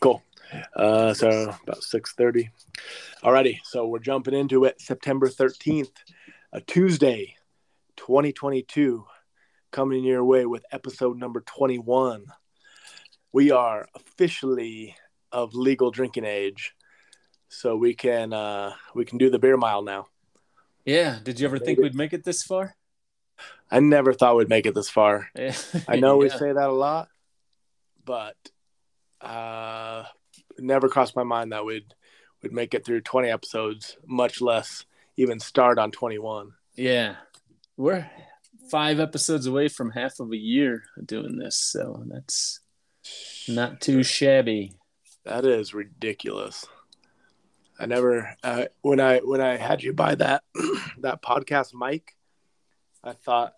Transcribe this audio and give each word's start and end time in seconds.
Cool. 0.00 0.22
Uh, 0.76 1.14
so 1.14 1.54
about 1.62 1.82
six 1.82 2.12
thirty. 2.12 2.50
Alrighty, 3.22 3.58
so 3.64 3.86
we're 3.86 3.98
jumping 4.00 4.34
into 4.34 4.64
it. 4.64 4.80
September 4.80 5.28
thirteenth, 5.28 5.92
a 6.52 6.60
Tuesday, 6.60 7.36
twenty 7.96 8.32
twenty 8.32 8.62
two, 8.62 9.04
coming 9.70 10.04
your 10.04 10.24
way 10.24 10.44
with 10.46 10.64
episode 10.72 11.18
number 11.18 11.40
twenty 11.40 11.78
one. 11.78 12.26
We 13.32 13.50
are 13.50 13.88
officially 13.94 14.94
of 15.30 15.54
legal 15.54 15.90
drinking 15.90 16.26
age, 16.26 16.74
so 17.48 17.74
we 17.76 17.94
can 17.94 18.32
uh, 18.34 18.72
we 18.94 19.04
can 19.06 19.16
do 19.18 19.30
the 19.30 19.38
beer 19.38 19.56
mile 19.56 19.82
now. 19.82 20.08
Yeah. 20.84 21.18
Did 21.22 21.40
you 21.40 21.46
ever 21.46 21.58
think 21.58 21.78
we'd 21.78 21.94
make 21.94 22.12
it 22.12 22.24
this 22.24 22.42
far? 22.42 22.74
I 23.70 23.80
never 23.80 24.12
thought 24.12 24.36
we'd 24.36 24.48
make 24.50 24.66
it 24.66 24.74
this 24.74 24.90
far. 24.90 25.30
I 25.88 25.96
know 25.96 26.18
we 26.18 26.28
Yeah. 26.28 26.36
say 26.36 26.52
that 26.52 26.68
a 26.68 26.72
lot, 26.72 27.08
but 28.04 28.36
uh, 29.22 30.04
never 30.58 30.88
crossed 30.88 31.16
my 31.16 31.24
mind 31.24 31.52
that 31.52 31.64
we'd 31.64 31.94
would 32.42 32.52
make 32.52 32.74
it 32.74 32.84
through 32.84 33.00
20 33.00 33.28
episodes, 33.28 33.96
much 34.04 34.40
less 34.40 34.84
even 35.16 35.38
start 35.38 35.78
on 35.78 35.90
21. 35.92 36.52
Yeah. 36.74 37.16
We're 37.76 38.10
five 38.70 39.00
episodes 39.00 39.46
away 39.46 39.68
from 39.68 39.90
half 39.90 40.20
of 40.20 40.32
a 40.32 40.36
year 40.36 40.84
doing 41.04 41.36
this, 41.38 41.56
so 41.56 42.02
that's 42.06 42.60
not 43.48 43.80
too 43.80 44.02
shabby. 44.02 44.72
That 45.24 45.44
is 45.44 45.74
ridiculous. 45.74 46.66
I 47.78 47.86
never 47.86 48.36
uh, 48.42 48.66
when 48.82 49.00
I 49.00 49.18
when 49.18 49.40
I 49.40 49.56
had 49.56 49.82
you 49.82 49.92
buy 49.92 50.14
that 50.16 50.44
that 50.98 51.22
podcast 51.22 51.74
mic, 51.74 52.14
I 53.02 53.12
thought 53.12 53.54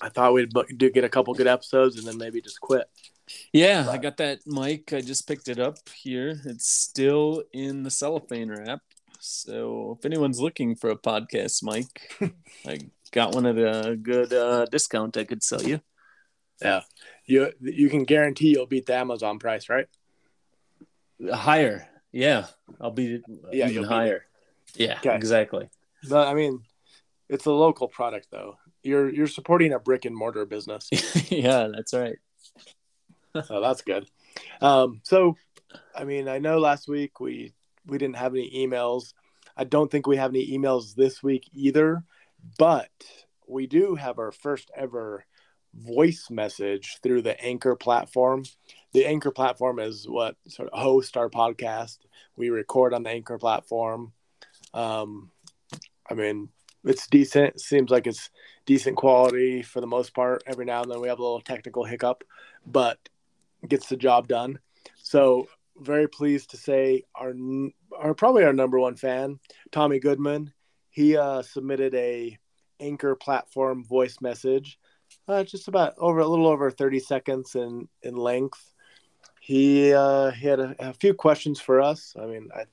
I 0.00 0.08
thought 0.08 0.32
we'd 0.32 0.52
do 0.76 0.90
get 0.90 1.04
a 1.04 1.08
couple 1.08 1.34
good 1.34 1.46
episodes 1.46 1.96
and 1.96 2.06
then 2.06 2.18
maybe 2.18 2.40
just 2.40 2.60
quit. 2.60 2.88
Yeah, 3.52 3.86
I 3.90 3.98
got 3.98 4.16
that 4.18 4.46
mic. 4.46 4.92
I 4.92 5.00
just 5.00 5.26
picked 5.26 5.48
it 5.48 5.58
up 5.58 5.78
here. 5.94 6.40
It's 6.44 6.68
still 6.70 7.42
in 7.52 7.82
the 7.82 7.90
cellophane 7.90 8.50
wrap. 8.50 8.80
So 9.18 9.96
if 9.98 10.04
anyone's 10.06 10.40
looking 10.40 10.76
for 10.76 10.90
a 10.90 10.96
podcast 10.96 11.62
mic, 11.62 12.32
I 12.66 12.78
got 13.12 13.34
one 13.34 13.46
at 13.46 13.58
a 13.58 13.96
good 13.96 14.32
uh, 14.32 14.66
discount 14.66 15.16
I 15.16 15.24
could 15.24 15.42
sell 15.42 15.62
you. 15.62 15.80
Yeah, 16.62 16.82
you 17.24 17.52
you 17.60 17.90
can 17.90 18.04
guarantee 18.04 18.50
you'll 18.50 18.66
beat 18.66 18.86
the 18.86 18.94
Amazon 18.94 19.38
price, 19.38 19.68
right? 19.68 19.86
Higher. 21.32 21.86
Yeah. 22.12 22.46
I'll 22.80 22.90
be 22.90 23.22
Yeah, 23.52 23.68
even 23.68 23.82
beat 23.82 23.88
higher. 23.88 24.24
Yeah, 24.74 24.98
Okay. 24.98 25.14
exactly. 25.16 25.68
But 26.08 26.28
I 26.28 26.34
mean, 26.34 26.62
it's 27.28 27.46
a 27.46 27.52
local 27.52 27.88
product 27.88 28.28
though. 28.30 28.56
You're 28.82 29.08
you're 29.12 29.26
supporting 29.26 29.72
a 29.72 29.78
brick 29.78 30.04
and 30.04 30.14
mortar 30.14 30.46
business, 30.46 30.88
yeah, 31.30 31.68
that's 31.74 31.92
right. 31.92 32.16
So 33.44 33.60
that's 33.62 33.82
good. 33.82 34.06
Um, 34.60 35.00
so, 35.02 35.36
I 35.94 36.04
mean, 36.04 36.28
I 36.28 36.38
know 36.38 36.58
last 36.58 36.88
week 36.88 37.20
we 37.20 37.52
we 37.86 37.98
didn't 37.98 38.16
have 38.16 38.34
any 38.34 38.50
emails. 38.54 39.14
I 39.56 39.64
don't 39.64 39.90
think 39.90 40.06
we 40.06 40.16
have 40.16 40.30
any 40.30 40.50
emails 40.50 40.94
this 40.94 41.22
week 41.22 41.48
either, 41.54 42.04
but 42.58 42.90
we 43.46 43.66
do 43.66 43.94
have 43.94 44.18
our 44.18 44.32
first 44.32 44.70
ever 44.76 45.24
voice 45.74 46.28
message 46.30 46.98
through 47.02 47.22
the 47.22 47.40
Anchor 47.42 47.76
platform. 47.76 48.44
The 48.92 49.06
Anchor 49.06 49.30
platform 49.30 49.78
is 49.78 50.06
what 50.08 50.36
sort 50.48 50.70
of 50.70 50.78
hosts 50.78 51.16
our 51.16 51.28
podcast. 51.28 51.98
We 52.36 52.50
record 52.50 52.94
on 52.94 53.02
the 53.02 53.10
Anchor 53.10 53.38
platform. 53.38 54.12
Um, 54.74 55.30
I 56.10 56.14
mean, 56.14 56.48
it's 56.84 57.06
decent. 57.06 57.60
Seems 57.60 57.90
like 57.90 58.06
it's 58.06 58.30
decent 58.64 58.96
quality 58.96 59.62
for 59.62 59.80
the 59.80 59.86
most 59.86 60.14
part. 60.14 60.42
Every 60.46 60.64
now 60.64 60.82
and 60.82 60.90
then 60.90 61.00
we 61.00 61.08
have 61.08 61.18
a 61.18 61.22
little 61.22 61.40
technical 61.40 61.84
hiccup, 61.84 62.24
but 62.66 62.98
gets 63.68 63.88
the 63.88 63.96
job 63.96 64.28
done. 64.28 64.58
So 64.96 65.48
very 65.78 66.08
pleased 66.08 66.50
to 66.50 66.56
say 66.56 67.02
our 67.14 67.34
our 67.98 68.14
probably 68.14 68.44
our 68.44 68.52
number 68.52 68.78
one 68.78 68.96
fan, 68.96 69.38
Tommy 69.70 69.98
Goodman. 69.98 70.52
He 70.90 71.16
uh, 71.16 71.42
submitted 71.42 71.94
a 71.94 72.38
Anchor 72.80 73.14
platform 73.14 73.84
voice 73.84 74.18
message, 74.20 74.78
uh, 75.28 75.44
just 75.44 75.68
about 75.68 75.94
over 75.98 76.20
a 76.20 76.26
little 76.26 76.46
over 76.46 76.70
thirty 76.70 77.00
seconds 77.00 77.54
in 77.54 77.88
in 78.02 78.16
length. 78.16 78.72
He 79.40 79.92
uh, 79.92 80.30
he 80.30 80.46
had 80.46 80.60
a, 80.60 80.74
a 80.78 80.92
few 80.94 81.14
questions 81.14 81.60
for 81.60 81.80
us. 81.80 82.14
I 82.20 82.26
mean, 82.26 82.48
I 82.54 82.64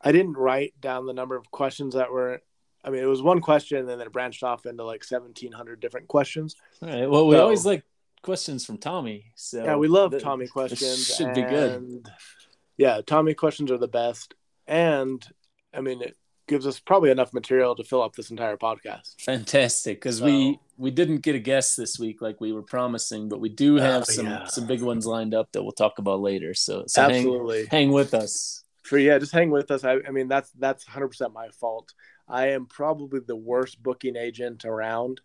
I 0.00 0.12
didn't 0.12 0.36
write 0.36 0.74
down 0.80 1.06
the 1.06 1.12
number 1.12 1.36
of 1.36 1.50
questions 1.50 1.94
that 1.94 2.10
were. 2.10 2.40
I 2.84 2.90
mean, 2.90 3.02
it 3.02 3.06
was 3.06 3.20
one 3.22 3.40
question, 3.40 3.78
and 3.78 3.88
then 3.88 4.00
it 4.00 4.12
branched 4.12 4.42
off 4.42 4.64
into 4.64 4.84
like 4.84 5.04
seventeen 5.04 5.52
hundred 5.52 5.80
different 5.80 6.08
questions. 6.08 6.56
All 6.82 6.88
right. 6.88 7.08
Well, 7.10 7.26
we 7.26 7.34
So- 7.34 7.42
always 7.42 7.66
like 7.66 7.84
questions 8.22 8.64
from 8.64 8.78
Tommy. 8.78 9.32
So 9.34 9.64
yeah, 9.64 9.76
we 9.76 9.88
love 9.88 10.12
th- 10.12 10.22
Tommy 10.22 10.46
questions. 10.46 11.06
should 11.06 11.34
be 11.34 11.42
good. 11.42 12.06
Yeah, 12.76 13.00
Tommy 13.04 13.34
questions 13.34 13.70
are 13.70 13.78
the 13.78 13.88
best, 13.88 14.34
and 14.66 15.26
I 15.74 15.80
mean, 15.80 16.00
it 16.02 16.16
gives 16.46 16.66
us 16.66 16.78
probably 16.80 17.10
enough 17.10 17.34
material 17.34 17.74
to 17.76 17.84
fill 17.84 18.02
up 18.02 18.14
this 18.14 18.30
entire 18.30 18.56
podcast. 18.56 19.20
Fantastic, 19.20 19.98
because 19.98 20.18
So- 20.18 20.24
we 20.24 20.58
we 20.76 20.90
didn't 20.92 21.18
get 21.22 21.34
a 21.34 21.40
guest 21.40 21.76
this 21.76 21.98
week 21.98 22.22
like 22.22 22.40
we 22.40 22.52
were 22.52 22.62
promising, 22.62 23.28
but 23.28 23.40
we 23.40 23.48
do 23.48 23.78
oh, 23.78 23.82
have 23.82 24.02
Oh, 24.02 24.12
some 24.12 24.26
yeah. 24.26 24.44
some 24.44 24.66
big 24.66 24.80
ones 24.82 25.06
lined 25.06 25.34
up 25.34 25.50
that 25.52 25.62
we'll 25.62 25.72
talk 25.72 25.98
about 25.98 26.20
later. 26.20 26.54
So, 26.54 26.84
so 26.86 27.02
hang, 27.02 27.16
Absolutely. 27.16 27.66
hang 27.66 27.90
with 27.90 28.14
us. 28.14 28.62
For 28.84 28.96
yeah, 28.96 29.18
just 29.18 29.32
hang 29.32 29.50
with 29.50 29.70
us. 29.72 29.84
I, 29.84 29.98
I 30.06 30.10
mean, 30.12 30.28
that's 30.28 30.50
that's 30.52 30.84
hundred 30.84 31.08
percent 31.08 31.32
my 31.32 31.48
fault. 31.50 31.92
I 32.28 32.48
am 32.50 32.66
probably 32.66 33.20
the 33.20 33.36
worst 33.36 33.82
booking 33.82 34.14
agent 34.16 34.64
around. 34.64 35.20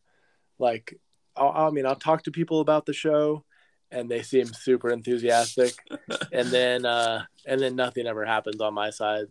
Like, 0.58 0.88
I'll, 0.90 0.98
I 1.36 1.70
mean, 1.72 1.86
I'll 1.86 1.96
talk 1.96 2.24
to 2.24 2.32
people 2.32 2.60
about 2.62 2.86
the 2.86 2.94
show, 2.94 3.44
and 3.92 4.10
they 4.10 4.22
seem 4.22 4.46
super 4.48 4.92
enthusiastic, 4.92 5.74
and 6.32 6.48
then 6.50 6.86
uh, 6.86 7.24
and 7.46 7.60
then 7.60 7.76
nothing 7.76 8.08
ever 8.08 8.26
happens 8.26 8.62
on 8.62 8.74
my 8.74 8.90
side. 8.90 9.26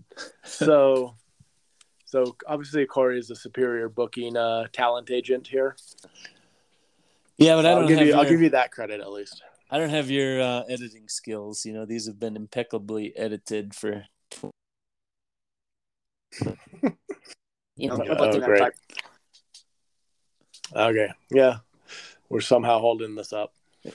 So, 0.44 1.14
so 2.04 2.36
obviously 2.46 2.84
Corey 2.86 3.18
is 3.18 3.30
a 3.30 3.36
superior 3.36 3.88
booking 3.88 4.36
uh, 4.36 4.66
talent 4.72 5.10
agent 5.10 5.46
here. 5.46 5.76
Yeah, 7.38 7.56
but 7.56 7.66
I 7.66 7.70
I'll 7.70 7.78
don't 7.80 7.88
give 7.88 7.98
have 7.98 8.06
you 8.06 8.12
your, 8.12 8.20
I'll 8.22 8.30
give 8.30 8.42
you 8.42 8.50
that 8.50 8.72
credit 8.72 9.00
at 9.00 9.10
least. 9.10 9.42
I 9.70 9.78
don't 9.78 9.88
have 9.88 10.10
your 10.10 10.40
uh, 10.40 10.62
editing 10.69 11.08
skills. 11.08 11.64
You 11.64 11.72
know, 11.72 11.86
these 11.86 12.06
have 12.06 12.20
been 12.20 12.36
impeccably 12.36 13.16
edited 13.16 13.74
for. 13.74 14.04
You 17.74 17.88
know, 17.88 17.94
Okay. 17.94 18.10
Oh, 18.10 18.38
great. 18.38 18.69
Okay, 20.76 21.08
yeah, 21.30 21.58
we're 22.32 22.41
somehow 22.41 22.78
holding 22.78 23.15
this 23.15 23.32
up. 23.32 23.53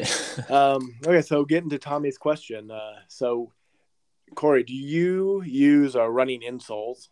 Um, 0.50 0.94
okay, 1.06 1.22
so 1.22 1.44
getting 1.44 1.72
to 1.72 1.80
Tommy's 1.80 2.20
question. 2.20 2.70
Uh, 2.70 3.00
so, 3.08 3.52
Corey, 4.36 4.64
do 4.64 4.74
you 4.74 5.42
use 5.42 5.96
uh, 5.96 6.08
running 6.08 6.42
insoles? 6.42 7.08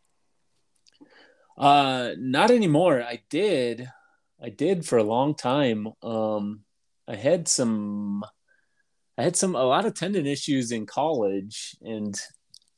Uh, 1.58 2.12
not 2.19 2.52
anymore. 2.52 3.02
I 3.02 3.24
did. 3.30 3.90
I 4.41 4.50
did 4.50 4.86
for 4.86 5.00
a 5.00 5.03
long 5.03 5.34
time. 5.34 5.88
Um, 6.03 6.62
I 7.08 7.16
had 7.16 7.47
some, 7.47 8.24
I 9.18 9.24
had 9.24 9.36
some, 9.36 9.56
a 9.56 9.63
lot 9.63 9.86
of 9.86 9.96
tendon 9.96 10.28
issues 10.28 10.72
in 10.72 10.86
college 10.86 11.75
and 11.81 12.16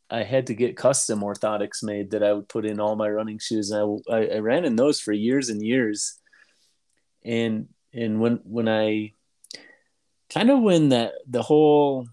I 0.09 0.23
had 0.23 0.47
to 0.47 0.55
get 0.55 0.77
custom 0.77 1.19
orthotics 1.21 1.83
made 1.83 2.11
that 2.11 2.23
I 2.23 2.31
would 2.31 2.47
put 2.47 2.65
in 2.65 2.79
all 2.79 2.95
my 2.95 3.09
running 3.09 3.39
shoes. 3.39 3.71
And 3.71 4.01
I, 4.09 4.15
I, 4.15 4.25
I 4.35 4.37
ran 4.39 4.63
in 4.63 4.77
those 4.77 5.01
for 5.01 5.11
years 5.11 5.49
and 5.49 5.61
years. 5.61 6.19
And, 7.25 7.67
and 7.93 8.19
when, 8.19 8.39
when 8.43 8.67
I 8.67 9.13
kind 10.33 10.49
of, 10.49 10.61
when 10.61 10.89
that, 10.89 11.13
the 11.27 11.41
whole, 11.41 12.07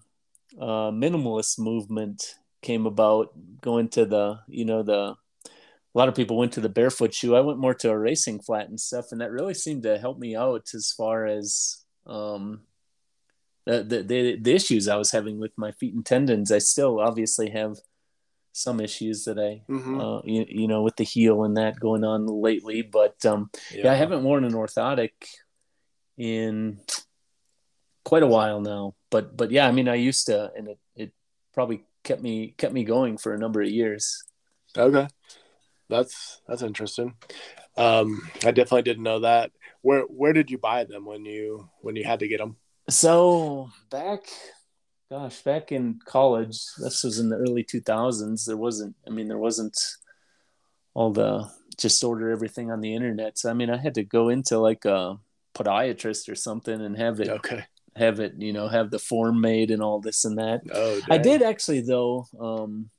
uh, 0.59 0.91
minimalist 0.91 1.59
movement 1.59 2.35
came 2.61 2.85
about 2.85 3.31
going 3.61 3.89
to 3.89 4.05
the, 4.05 4.39
you 4.47 4.65
know, 4.65 4.83
the, 4.83 5.15
a 5.45 5.97
lot 5.97 6.09
of 6.09 6.15
people 6.15 6.37
went 6.37 6.53
to 6.53 6.61
the 6.61 6.69
barefoot 6.69 7.13
shoe. 7.13 7.35
I 7.35 7.41
went 7.41 7.59
more 7.59 7.73
to 7.75 7.89
a 7.89 7.97
racing 7.97 8.39
flat 8.41 8.67
and 8.67 8.79
stuff, 8.79 9.11
and 9.11 9.21
that 9.21 9.31
really 9.31 9.53
seemed 9.53 9.83
to 9.83 9.97
help 9.97 10.17
me 10.19 10.35
out 10.35 10.69
as 10.73 10.91
far 10.91 11.25
as 11.25 11.83
um, 12.05 12.61
the, 13.65 13.81
the 13.83 14.37
the 14.41 14.53
issues 14.53 14.87
I 14.87 14.97
was 14.97 15.11
having 15.11 15.39
with 15.39 15.53
my 15.57 15.71
feet 15.71 15.93
and 15.93 16.05
tendons. 16.05 16.51
I 16.51 16.57
still 16.57 16.99
obviously 16.99 17.49
have 17.51 17.77
some 18.51 18.79
issues 18.81 19.23
that 19.23 19.39
I, 19.39 19.63
Mhm. 19.71 19.99
uh, 20.01 20.21
you, 20.25 20.45
you 20.47 20.67
know, 20.67 20.83
with 20.83 20.97
the 20.97 21.03
heel 21.05 21.43
and 21.45 21.55
that 21.57 21.79
going 21.79 22.03
on 22.03 22.25
lately. 22.27 22.81
But 22.81 23.25
um, 23.25 23.49
yeah. 23.73 23.91
I 23.91 23.95
haven't 23.95 24.23
worn 24.23 24.43
an 24.43 24.53
orthotic 24.53 25.11
in 26.17 26.79
quite 28.03 28.23
a 28.23 28.27
while 28.27 28.61
now. 28.61 28.95
But 29.09 29.35
but 29.35 29.51
yeah, 29.51 29.67
I 29.67 29.71
mean, 29.71 29.89
I 29.89 29.95
used 29.95 30.27
to, 30.27 30.51
and 30.55 30.69
it 30.69 30.79
it 30.95 31.11
probably 31.53 31.83
kept 32.03 32.21
me 32.21 32.53
kept 32.57 32.73
me 32.73 32.83
going 32.83 33.17
for 33.17 33.33
a 33.33 33.37
number 33.37 33.61
of 33.61 33.69
years. 33.69 34.23
Okay, 34.77 35.07
that's 35.89 36.41
that's 36.47 36.61
interesting. 36.61 37.15
Um, 37.77 38.21
I 38.43 38.51
definitely 38.51 38.83
didn't 38.83 39.03
know 39.03 39.19
that. 39.19 39.51
Where 39.81 40.03
where 40.03 40.33
did 40.33 40.49
you 40.49 40.57
buy 40.57 40.85
them 40.85 41.05
when 41.05 41.25
you 41.25 41.69
when 41.81 41.95
you 41.95 42.03
had 42.03 42.19
to 42.19 42.27
get 42.27 42.39
them? 42.39 42.57
So 42.89 43.69
back, 43.89 44.21
gosh, 45.09 45.41
back 45.41 45.71
in 45.71 45.99
college, 46.05 46.59
this 46.77 47.03
was 47.03 47.19
in 47.19 47.29
the 47.29 47.37
early 47.37 47.63
2000s. 47.63 48.45
There 48.45 48.57
wasn't, 48.57 48.95
I 49.07 49.09
mean, 49.09 49.27
there 49.27 49.39
wasn't 49.39 49.77
all 50.93 51.11
the 51.11 51.49
just 51.77 52.03
order 52.03 52.29
everything 52.29 52.71
on 52.71 52.81
the 52.81 52.93
internet. 52.93 53.37
So 53.37 53.49
I 53.49 53.53
mean, 53.53 53.69
I 53.69 53.77
had 53.77 53.95
to 53.95 54.03
go 54.03 54.29
into 54.29 54.59
like 54.59 54.85
a 54.85 55.17
podiatrist 55.55 56.29
or 56.29 56.35
something 56.35 56.81
and 56.81 56.97
have 56.97 57.19
it 57.19 57.29
Okay, 57.29 57.63
have 57.95 58.19
it, 58.19 58.33
you 58.37 58.53
know, 58.53 58.67
have 58.67 58.91
the 58.91 58.99
form 58.99 59.41
made 59.41 59.71
and 59.71 59.81
all 59.81 59.99
this 59.99 60.25
and 60.25 60.37
that. 60.37 60.61
Oh, 60.71 60.99
I 61.09 61.17
did 61.17 61.41
actually 61.41 61.81
though. 61.81 62.27
Um, 62.39 62.89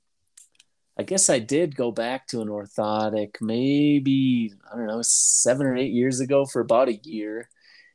I 0.99 1.03
guess 1.03 1.29
I 1.29 1.39
did 1.39 1.77
go 1.77 1.93
back 1.93 2.27
to 2.29 2.41
an 2.41 2.49
orthotic 2.49 3.37
maybe 3.43 4.55
I 4.73 4.77
don't 4.77 4.87
know 4.87 5.03
seven 5.03 5.67
or 5.67 5.77
eight 5.77 5.93
years 5.93 6.21
ago 6.21 6.47
for 6.47 6.61
about 6.61 6.89
a 6.89 6.95
year. 6.95 7.49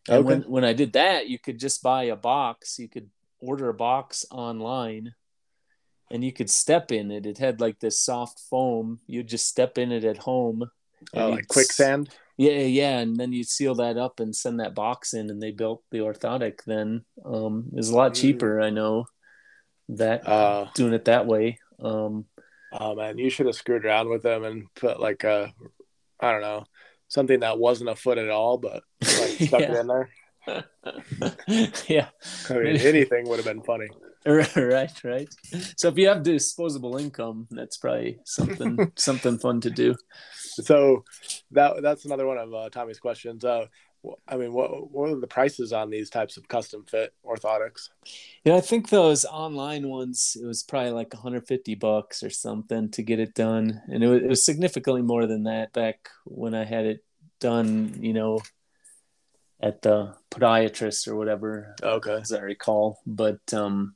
And 0.08 0.20
Okay. 0.20 0.26
when 0.28 0.42
when 0.44 0.64
I 0.64 0.74
did 0.74 0.94
that, 0.94 1.28
you 1.28 1.40
could 1.40 1.60
just 1.60 1.82
buy 1.84 2.04
a 2.06 2.16
box. 2.16 2.78
You 2.80 2.88
could 2.88 3.10
order 3.40 3.70
a 3.70 3.74
box 3.74 4.26
online, 4.32 5.14
and 6.12 6.24
you 6.24 6.32
could 6.32 6.50
step 6.50 6.92
in 6.92 7.12
it. 7.12 7.26
It 7.26 7.38
had 7.38 7.62
like 7.62 7.80
this 7.80 8.00
soft 8.00 8.40
foam. 8.50 9.00
You'd 9.08 9.28
just 9.28 9.48
step 9.48 9.78
in 9.78 9.92
it 9.92 10.04
at 10.04 10.18
home. 10.18 10.70
Oh, 11.14 11.30
like 11.30 11.48
quicksand. 11.48 12.10
Yeah, 12.42 12.62
yeah, 12.82 12.98
and 13.00 13.16
then 13.18 13.32
you 13.32 13.44
seal 13.44 13.76
that 13.76 13.98
up 13.98 14.20
and 14.20 14.36
send 14.36 14.60
that 14.60 14.74
box 14.74 15.14
in, 15.14 15.30
and 15.30 15.40
they 15.40 15.52
built 15.52 15.84
the 15.92 16.00
orthotic. 16.00 16.64
Then 16.66 17.06
um, 17.24 17.68
it 17.72 17.78
was 17.78 17.90
a 17.90 17.96
lot 17.96 18.14
Mm. 18.14 18.22
cheaper. 18.22 18.60
I 18.60 18.72
know 18.72 19.06
that 19.90 20.28
Uh, 20.28 20.66
doing 20.74 20.94
it 20.94 21.06
that 21.06 21.28
way. 21.28 21.60
Um, 21.80 22.26
oh 22.72 22.96
man, 22.96 23.20
you 23.20 23.30
should 23.30 23.46
have 23.46 23.56
screwed 23.56 23.86
around 23.86 24.10
with 24.10 24.24
them 24.24 24.44
and 24.44 24.74
put 24.74 25.00
like 25.00 25.24
a, 25.24 25.54
I 26.20 26.32
don't 26.32 26.42
know, 26.42 26.64
something 27.10 27.42
that 27.42 27.60
wasn't 27.60 27.92
a 27.92 27.96
foot 27.96 28.18
at 28.18 28.30
all, 28.30 28.58
but 28.58 28.82
like 29.02 29.38
stuck 29.48 29.62
it 29.62 29.80
in 29.80 29.88
there. 29.88 30.10
yeah, 31.88 32.10
I 32.50 32.54
mean, 32.54 32.78
anything 32.78 33.28
would 33.28 33.38
have 33.38 33.46
been 33.46 33.62
funny. 33.62 33.90
right, 34.26 35.04
right. 35.04 35.30
So 35.78 35.88
if 35.88 35.98
you 35.98 36.08
have 36.08 36.24
disposable 36.24 36.98
income, 36.98 37.48
that's 37.50 37.78
probably 37.78 38.20
something 38.26 38.92
something 38.96 39.40
fun 39.40 39.62
to 39.62 39.70
do. 39.72 39.96
So 40.44 41.04
that 41.52 41.82
that's 41.82 42.06
another 42.06 42.28
one 42.28 42.38
of 42.38 42.54
uh, 42.54 42.70
Tommy's 42.70 43.00
questions. 43.00 43.44
Uh, 43.44 43.66
I 44.28 44.38
mean, 44.38 44.54
what 44.54 44.92
what 44.92 45.10
are 45.10 45.20
the 45.20 45.28
prices 45.28 45.74
on 45.74 45.90
these 45.90 46.10
types 46.10 46.38
of 46.38 46.48
custom 46.48 46.86
fit 46.86 47.14
orthotics? 47.26 47.90
Yeah, 48.44 48.56
I 48.56 48.62
think 48.62 48.90
those 48.90 49.26
online 49.26 49.90
ones 49.90 50.38
it 50.42 50.46
was 50.46 50.64
probably 50.64 50.92
like 50.92 51.14
150 51.14 51.76
bucks 51.76 52.24
or 52.24 52.30
something 52.30 52.90
to 52.92 53.04
get 53.04 53.20
it 53.20 53.34
done, 53.34 53.82
and 53.88 54.04
it 54.04 54.08
was, 54.08 54.22
it 54.24 54.28
was 54.30 54.46
significantly 54.46 55.02
more 55.02 55.26
than 55.26 55.44
that 55.44 55.74
back 55.74 56.10
when 56.26 56.54
I 56.54 56.64
had 56.66 56.86
it 56.86 57.04
done. 57.40 57.98
You 58.02 58.14
know, 58.14 58.42
at 59.62 59.84
the 59.84 60.16
podiatrist 60.32 61.08
or 61.08 61.16
whatever, 61.16 61.76
Okay. 61.84 62.16
as 62.16 62.32
I 62.32 62.40
recall. 62.40 63.00
But 63.06 63.54
um, 63.54 63.96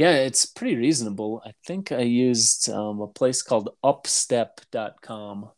yeah, 0.00 0.14
it's 0.28 0.46
pretty 0.46 0.76
reasonable. 0.76 1.42
I 1.44 1.52
think 1.66 1.92
I 1.92 2.00
used 2.26 2.70
um, 2.70 3.00
a 3.02 3.06
place 3.06 3.42
called 3.42 3.68
Upstep.com, 3.84 5.50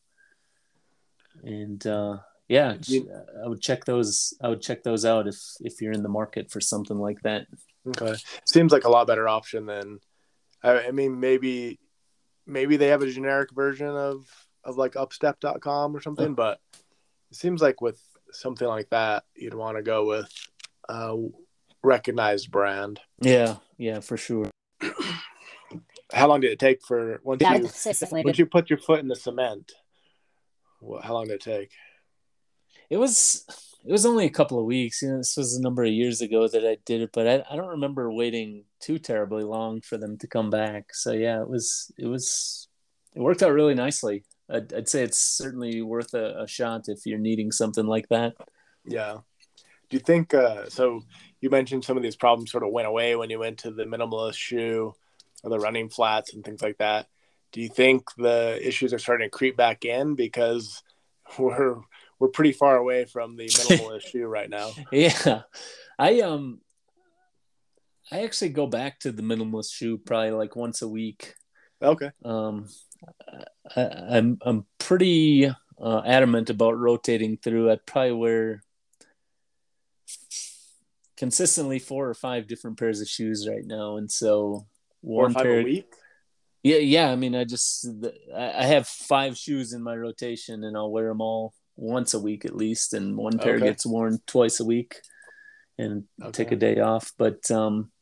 and 1.44 1.87
uh, 1.87 2.17
yeah, 2.49 2.77
You- 2.87 3.11
I 3.44 3.47
would 3.49 3.61
check 3.61 3.85
those. 3.85 4.35
I 4.43 4.49
would 4.49 4.61
check 4.61 4.83
those 4.83 5.05
out 5.05 5.29
if 5.29 5.39
if 5.61 5.81
you're 5.81 5.93
in 5.93 6.03
the 6.03 6.09
market 6.21 6.50
for 6.50 6.61
something 6.61 6.99
like 6.99 7.21
that. 7.23 7.47
Okay. 7.87 8.15
Seems 8.47 8.73
like 8.73 8.85
a 8.85 8.91
lot 8.91 9.06
better 9.06 9.29
option 9.29 9.67
than. 9.67 10.00
I, 10.62 10.89
I 10.89 10.91
mean, 10.91 11.19
maybe 11.21 11.79
maybe 12.47 12.77
they 12.77 12.89
have 12.89 13.03
a 13.03 13.11
generic 13.11 13.50
version 13.53 13.89
of 13.89 14.27
of 14.65 14.77
like 14.77 14.97
Upstep.com 14.97 15.94
or 15.97 16.00
something, 16.00 16.35
but 16.35 16.59
it 17.31 17.37
seems 17.37 17.62
like 17.62 17.81
with 17.81 18.00
something 18.33 18.67
like 18.69 18.91
that, 18.91 19.25
you'd 19.37 19.55
want 19.55 19.77
to 19.77 19.83
go 19.83 20.06
with 20.06 20.29
a 20.89 21.17
recognized 21.83 22.50
brand. 22.50 23.00
Yeah, 23.21 23.56
yeah, 23.82 23.99
for 24.00 24.17
sure. 24.17 24.49
How 26.12 26.29
long 26.29 26.40
did 26.40 26.52
it 26.52 26.58
take 26.58 26.81
for 26.87 27.20
once 27.25 27.40
Yeah, 27.40 27.55
you 27.55 27.64
it's- 27.64 27.87
it's 27.87 28.12
once 28.12 28.38
you 28.38 28.46
put 28.46 28.70
your 28.70 28.79
foot 28.79 29.00
in 29.00 29.08
the 29.08 29.17
cement? 29.17 29.73
What, 30.81 31.05
how 31.05 31.14
long 31.14 31.25
did 31.26 31.34
it 31.34 31.40
take? 31.40 31.70
It 32.90 32.99
was 32.99 33.44
it 33.84 33.90
was 33.90 34.06
only 34.06 34.26
a 34.26 34.31
couple 34.38 34.58
of 34.61 34.64
weeks. 34.67 35.02
You 35.02 35.08
know, 35.08 35.17
this 35.19 35.37
was 35.37 35.56
a 35.56 35.62
number 35.62 35.82
of 35.82 35.90
years 35.90 36.20
ago 36.20 36.46
that 36.46 36.64
I 36.64 36.76
did 36.84 37.00
it, 37.02 37.11
but 37.12 37.26
I, 37.26 37.43
I 37.50 37.56
don't 37.56 37.76
remember 37.79 38.12
waiting 38.12 38.64
too 38.81 38.99
terribly 38.99 39.43
long 39.43 39.81
for 39.81 39.96
them 39.99 40.17
to 40.19 40.26
come 40.29 40.50
back. 40.50 40.94
So 40.94 41.12
yeah, 41.12 41.40
it 41.40 41.49
was 41.49 41.90
it 41.99 42.06
was 42.06 42.69
it 43.17 43.20
worked 43.20 43.43
out 43.43 43.52
really 43.52 43.75
nicely. 43.75 44.25
I'd, 44.49 44.73
I'd 44.73 44.88
say 44.88 45.02
it's 45.02 45.20
certainly 45.20 45.82
worth 45.82 46.14
a, 46.14 46.43
a 46.43 46.46
shot 46.46 46.82
if 46.87 47.00
you're 47.06 47.19
needing 47.19 47.50
something 47.50 47.87
like 47.87 48.08
that. 48.11 48.34
Yeah. 48.84 49.19
Do 49.88 49.96
you 49.96 50.00
think 50.00 50.34
uh, 50.34 50.69
so? 50.69 51.02
You 51.43 51.50
mentioned 51.50 51.85
some 51.85 51.99
of 51.99 52.03
these 52.03 52.17
problems 52.17 52.50
sort 52.50 52.62
of 52.62 52.71
went 52.71 52.89
away 52.89 53.15
when 53.17 53.29
you 53.29 53.39
went 53.39 53.59
to 53.59 53.73
the 53.73 53.85
minimalist 53.85 54.37
shoe 54.37 54.94
or 55.43 55.50
the 55.50 55.59
running 55.59 55.91
flats 55.91 56.33
and 56.33 56.44
things 56.44 56.62
like 56.62 56.79
that. 56.79 57.09
Do 57.50 57.61
you 57.61 57.69
think 57.69 58.05
the 58.17 58.59
issues 58.67 58.94
are 58.94 58.99
starting 58.99 59.27
to 59.27 59.31
creep 59.31 59.56
back 59.56 59.85
in 59.85 60.15
because 60.15 60.83
we're 61.39 61.77
we're 62.19 62.29
pretty 62.29 62.53
far 62.53 62.77
away 62.77 63.05
from 63.05 63.37
the 63.37 63.47
minimalist 63.49 64.06
shoe 64.12 64.25
right 64.25 64.49
now? 64.49 64.71
Yeah, 64.91 65.43
I 65.99 66.21
um, 66.21 66.61
I 68.11 68.23
actually 68.23 68.50
go 68.50 68.67
back 68.67 69.00
to 69.00 69.12
the 69.12 69.23
minimalist 69.23 69.75
shoe 69.75 69.99
probably 69.99 70.31
like 70.31 70.56
once 70.56 70.81
a 70.81 70.89
week. 70.89 71.35
Okay. 71.83 72.12
um, 72.25 72.69
I, 73.75 73.89
I'm 74.11 74.39
I'm 74.43 74.67
pretty 74.79 75.50
uh, 75.81 76.03
adamant 76.06 76.50
about 76.50 76.79
rotating 76.79 77.37
through. 77.37 77.71
I'd 77.71 77.85
probably 77.85 78.12
wear 78.12 78.62
consistently 81.22 81.78
four 81.78 82.08
or 82.08 82.14
five 82.14 82.48
different 82.48 82.76
pairs 82.76 83.00
of 83.00 83.06
shoes 83.06 83.46
right 83.48 83.64
now, 83.64 83.96
and 83.96 84.10
so 84.10 84.66
one 85.02 85.32
pair. 85.32 85.60
a 85.60 85.62
week. 85.62 85.86
Yeah, 86.64 86.78
yeah. 86.78 87.12
I 87.12 87.14
mean, 87.14 87.36
I 87.36 87.44
just 87.44 87.86
I 88.34 88.46
I 88.62 88.64
have 88.64 88.88
five 88.88 89.38
shoes 89.38 89.72
in 89.72 89.84
my 89.84 89.94
rotation, 89.94 90.64
and 90.64 90.76
I'll 90.76 90.90
wear 90.90 91.06
them 91.06 91.20
all 91.20 91.54
once 91.76 92.12
a 92.14 92.19
week 92.19 92.44
at 92.44 92.56
least, 92.56 92.92
and 92.92 93.16
one 93.16 93.38
pair 93.38 93.54
Okay. 93.54 93.66
gets 93.66 93.86
worn 93.86 94.19
twice 94.26 94.58
a 94.58 94.64
week, 94.64 94.96
and 95.78 96.08
take 96.32 96.50
a 96.50 96.56
day 96.56 96.80
off. 96.80 97.12
But 97.16 97.48
um, 97.52 97.92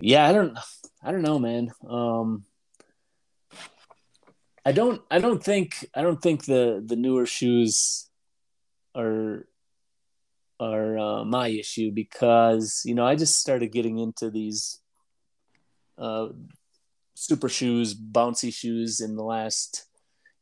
yeah, 0.00 0.28
I 0.28 0.32
don't, 0.32 0.56
I 1.02 1.10
don't 1.10 1.22
know, 1.22 1.40
man. 1.40 1.72
Um, 1.84 2.44
I 4.64 4.70
don't, 4.70 5.02
I 5.10 5.18
don't 5.18 5.42
think, 5.42 5.84
I 5.96 6.02
don't 6.02 6.22
think 6.22 6.44
the 6.44 6.80
the 6.86 6.94
newer 6.94 7.26
shoes 7.26 8.08
are 8.94 9.48
are 10.70 10.98
uh, 10.98 11.24
my 11.24 11.48
issue 11.48 11.90
because 11.90 12.82
you 12.84 12.94
know 12.94 13.04
I 13.06 13.14
just 13.16 13.34
started 13.40 13.72
getting 13.72 13.98
into 13.98 14.30
these 14.30 14.80
uh, 15.98 16.28
super 17.14 17.48
shoes, 17.48 17.94
bouncy 17.94 18.52
shoes 18.54 19.00
in 19.00 19.16
the 19.16 19.24
last 19.24 19.86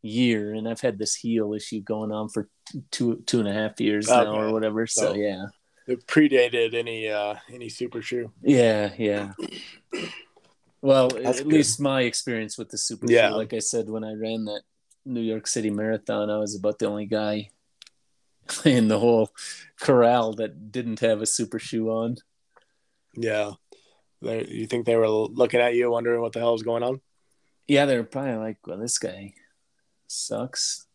year, 0.02 0.55
and 0.55 0.69
I've 0.69 0.81
had 0.81 0.99
this 0.99 1.14
heel 1.14 1.55
issue 1.55 1.81
going 1.81 2.12
on 2.12 2.28
for 2.28 2.49
two 2.90 3.22
two 3.26 3.38
and 3.40 3.49
a 3.49 3.52
half 3.52 3.81
years 3.81 4.08
now 4.08 4.32
or 4.40 4.52
whatever. 4.52 4.87
So 4.87 5.00
So- 5.12 5.14
yeah, 5.14 5.46
It 5.87 6.06
predated 6.06 6.75
any 6.75 7.08
uh 7.08 7.34
any 7.52 7.69
super 7.69 8.00
shoe. 8.02 8.31
yeah, 8.43 8.93
yeah. 8.99 9.32
Well, 10.82 11.09
That's 11.11 11.40
at 11.40 11.45
good. 11.45 11.52
least 11.52 11.80
my 11.80 12.02
experience 12.02 12.56
with 12.56 12.71
the 12.71 12.78
super 12.78 13.06
Yeah. 13.11 13.30
shoe, 13.30 13.37
like 13.37 13.52
I 13.52 13.59
said, 13.59 13.90
when 13.90 14.04
I 14.04 14.14
ran 14.14 14.45
that 14.47 14.62
New 15.04 15.21
York 15.21 15.47
City 15.47 15.71
Marathon, 15.71 16.30
I 16.30 16.38
was 16.38 16.54
about 16.56 16.78
the 16.78 16.87
only 16.87 17.06
guy 17.06 17.50
in 18.66 18.88
the 18.88 18.99
whole 18.99 19.30
corral 19.80 20.35
that 20.35 20.71
didn't 20.73 21.00
have 21.00 21.23
a 21.23 21.26
super 21.26 21.59
shoe 21.59 21.90
on. 21.90 22.16
Yeah. 23.14 23.52
They, 24.23 24.45
you 24.47 24.66
think 24.66 24.85
they 24.87 24.97
were 24.97 25.09
looking 25.09 25.61
at 25.61 25.75
you, 25.75 25.90
wondering 25.90 26.21
what 26.21 26.33
the 26.33 26.40
hell 26.40 26.52
was 26.52 26.62
going 26.62 26.83
on? 26.83 27.00
Yeah, 27.66 27.87
they're 27.87 28.04
probably 28.04 28.35
like, 28.35 28.59
"Well, 28.66 28.78
this 28.78 28.99
guy 28.99 29.33
sucks. 30.09 30.87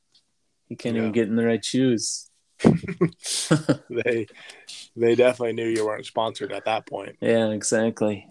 He 0.68 0.76
can't 0.76 0.96
Yeah. 0.96 1.02
even 1.02 1.12
get 1.14 1.28
in 1.28 1.36
the 1.36 1.46
right 1.46 1.64
shoes." 1.64 2.30
They 3.90 4.28
they 4.96 5.16
definitely 5.16 5.54
knew 5.54 5.68
you 5.68 5.86
weren't 5.86 6.06
sponsored 6.06 6.52
at 6.52 6.66
that 6.66 6.86
point. 6.88 7.16
Yeah, 7.22 7.50
exactly. 7.50 8.28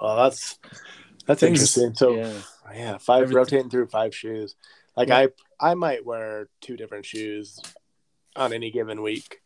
Well, 0.00 0.16
that's 0.16 0.58
that's 1.26 1.40
Things- 1.40 1.76
interesting. 1.76 1.94
So 1.94 2.14
yeah, 2.16 2.32
Yeah, 2.74 2.98
five 2.98 3.22
Everything- 3.24 3.36
rotating 3.36 3.70
through 3.70 3.86
five 3.88 4.14
shoes. 4.14 4.54
Like 4.96 5.08
Yeah. 5.08 5.18
I 5.18 5.28
I 5.62 5.74
might 5.74 6.04
wear 6.04 6.48
two 6.60 6.76
different 6.76 7.06
shoes 7.06 7.60
on 8.34 8.52
any 8.52 8.72
given 8.72 9.00
week, 9.00 9.40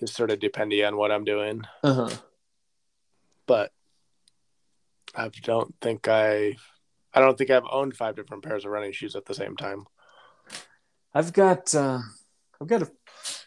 just 0.00 0.14
sort 0.14 0.32
of 0.32 0.40
depending 0.40 0.84
on 0.84 0.96
what 0.96 1.12
I'm 1.12 1.24
doing. 1.24 1.62
uh-huh. 1.84 2.10
But 3.46 3.70
I 5.14 5.30
don't 5.42 5.72
think 5.80 6.08
I 6.08 6.56
I 7.14 7.20
don't 7.20 7.38
think 7.38 7.50
I've 7.50 7.66
owned 7.70 7.96
five 7.96 8.16
different 8.16 8.42
pairs 8.42 8.64
of 8.64 8.72
running 8.72 8.90
shoes 8.90 9.14
at 9.14 9.26
the 9.26 9.34
same 9.34 9.56
time. 9.56 9.86
I've 11.14 11.32
got 11.32 11.72
uh, 11.72 12.00
I've 12.60 12.66
got 12.66 12.82
a 12.82 12.90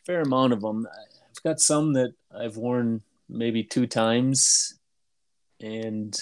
fair 0.05 0.21
amount 0.21 0.53
of 0.53 0.61
them. 0.61 0.87
I've 0.89 1.43
got 1.43 1.59
some 1.59 1.93
that 1.93 2.13
I've 2.33 2.55
worn 2.55 3.01
maybe 3.27 3.63
two 3.63 3.85
times, 3.85 4.79
and 5.59 6.17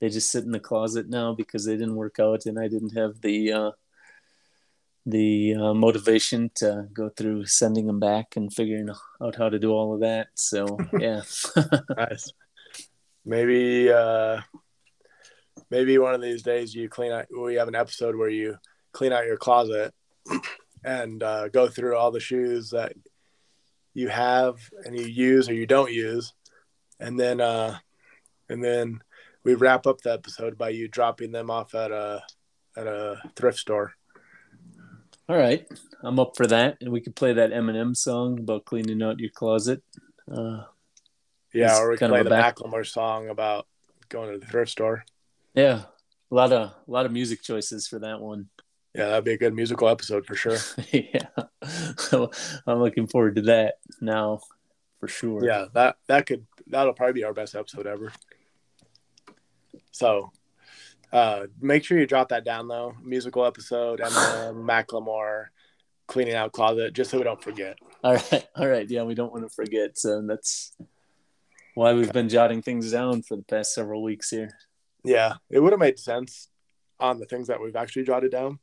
they 0.00 0.08
just 0.08 0.32
sit 0.32 0.42
in 0.42 0.50
the 0.50 0.58
closet 0.58 1.08
now 1.08 1.32
because 1.32 1.64
they 1.64 1.76
didn't 1.76 1.94
work 1.94 2.18
out, 2.18 2.46
and 2.46 2.58
I 2.58 2.66
didn't 2.66 2.96
have 2.96 3.20
the 3.20 3.52
uh, 3.52 3.70
the 5.04 5.54
uh, 5.54 5.74
motivation 5.74 6.50
to 6.56 6.86
go 6.92 7.08
through 7.08 7.46
sending 7.46 7.86
them 7.86 7.98
back 7.98 8.36
and 8.36 8.52
figuring 8.52 8.88
out 9.22 9.36
how 9.36 9.48
to 9.48 9.58
do 9.58 9.72
all 9.72 9.94
of 9.94 10.00
that. 10.00 10.28
So 10.34 10.78
yeah, 10.98 11.22
Nice. 11.96 12.32
Maybe 13.24 13.90
uh 13.90 14.40
maybe 15.70 15.98
one 15.98 16.14
of 16.14 16.20
these 16.20 16.42
days 16.42 16.74
you 16.74 16.88
clean 16.88 17.12
out 17.12 17.26
we 17.36 17.54
have 17.54 17.68
an 17.68 17.74
episode 17.74 18.16
where 18.16 18.28
you 18.28 18.56
clean 18.92 19.12
out 19.12 19.26
your 19.26 19.36
closet 19.36 19.94
and 20.84 21.22
uh, 21.22 21.48
go 21.48 21.68
through 21.68 21.96
all 21.96 22.10
the 22.10 22.20
shoes 22.20 22.70
that 22.70 22.92
you 23.94 24.08
have 24.08 24.56
and 24.84 24.96
you 24.96 25.04
use 25.04 25.48
or 25.48 25.54
you 25.54 25.66
don't 25.66 25.92
use, 25.92 26.32
and 26.98 27.18
then 27.18 27.40
uh, 27.40 27.76
and 28.48 28.62
then 28.62 29.00
we 29.44 29.54
wrap 29.54 29.86
up 29.86 30.00
the 30.00 30.12
episode 30.12 30.56
by 30.56 30.70
you 30.70 30.88
dropping 30.88 31.32
them 31.32 31.50
off 31.50 31.74
at 31.74 31.90
a 31.90 32.22
at 32.76 32.86
a 32.86 33.20
thrift 33.36 33.58
store. 33.58 33.94
All 35.32 35.38
right, 35.38 35.66
I'm 36.02 36.20
up 36.20 36.36
for 36.36 36.46
that, 36.48 36.76
and 36.82 36.92
we 36.92 37.00
could 37.00 37.16
play 37.16 37.32
that 37.32 37.52
Eminem 37.52 37.96
song 37.96 38.38
about 38.38 38.66
cleaning 38.66 39.02
out 39.02 39.18
your 39.18 39.30
closet. 39.30 39.82
Uh, 40.30 40.64
Yeah, 41.54 41.78
or 41.78 41.88
we 41.88 41.94
of 41.94 42.00
play 42.00 42.20
a 42.20 42.24
the 42.24 42.28
back- 42.28 42.56
Macklemore 42.56 42.86
song 42.86 43.30
about 43.30 43.66
going 44.10 44.30
to 44.30 44.38
the 44.38 44.44
thrift 44.44 44.72
store. 44.72 45.06
yeah, 45.54 45.84
a 46.30 46.34
lot 46.34 46.52
of 46.52 46.68
a 46.68 46.74
lot 46.86 47.06
of 47.06 47.12
music 47.12 47.40
choices 47.40 47.88
for 47.88 47.98
that 48.00 48.20
one. 48.20 48.50
Yeah, 48.94 49.06
that'd 49.06 49.24
be 49.24 49.32
a 49.32 49.38
good 49.38 49.54
musical 49.54 49.88
episode 49.88 50.26
for 50.26 50.34
sure. 50.34 50.58
yeah, 50.92 51.28
I'm 52.66 52.80
looking 52.82 53.06
forward 53.06 53.36
to 53.36 53.42
that 53.42 53.76
now, 54.02 54.40
for 55.00 55.08
sure. 55.08 55.42
Yeah, 55.46 55.64
that 55.72 55.96
that 56.08 56.26
could 56.26 56.46
that'll 56.66 56.92
probably 56.92 57.14
be 57.14 57.24
our 57.24 57.32
best 57.32 57.54
episode 57.54 57.86
ever. 57.86 58.12
So, 59.92 60.30
uh, 61.12 61.46
make 61.60 61.84
sure 61.84 61.98
you 61.98 62.06
drop 62.06 62.30
that 62.30 62.44
down 62.44 62.68
though. 62.68 62.94
Musical 63.02 63.44
episode, 63.44 64.00
Eminem, 64.04 64.64
Macklemore, 64.64 65.46
cleaning 66.06 66.34
out 66.34 66.52
closet, 66.52 66.92
just 66.92 67.10
so 67.10 67.18
we 67.18 67.24
don't 67.24 67.42
forget. 67.42 67.78
All 68.02 68.14
right, 68.14 68.48
all 68.56 68.66
right. 68.66 68.88
Yeah, 68.88 69.02
we 69.02 69.14
don't 69.14 69.32
want 69.32 69.48
to 69.48 69.54
forget. 69.54 69.98
So 69.98 70.22
that's 70.22 70.76
why 71.74 71.92
we've 71.92 72.12
been 72.12 72.28
jotting 72.28 72.62
things 72.62 72.92
down 72.92 73.22
for 73.22 73.36
the 73.36 73.44
past 73.44 73.74
several 73.74 74.02
weeks 74.02 74.30
here. 74.30 74.50
Yeah, 75.04 75.34
it 75.50 75.60
would 75.60 75.72
have 75.72 75.80
made 75.80 75.98
sense 75.98 76.48
on 77.00 77.18
the 77.18 77.26
things 77.26 77.48
that 77.48 77.60
we've 77.60 77.76
actually 77.76 78.04
jotted 78.04 78.30
down 78.30 78.58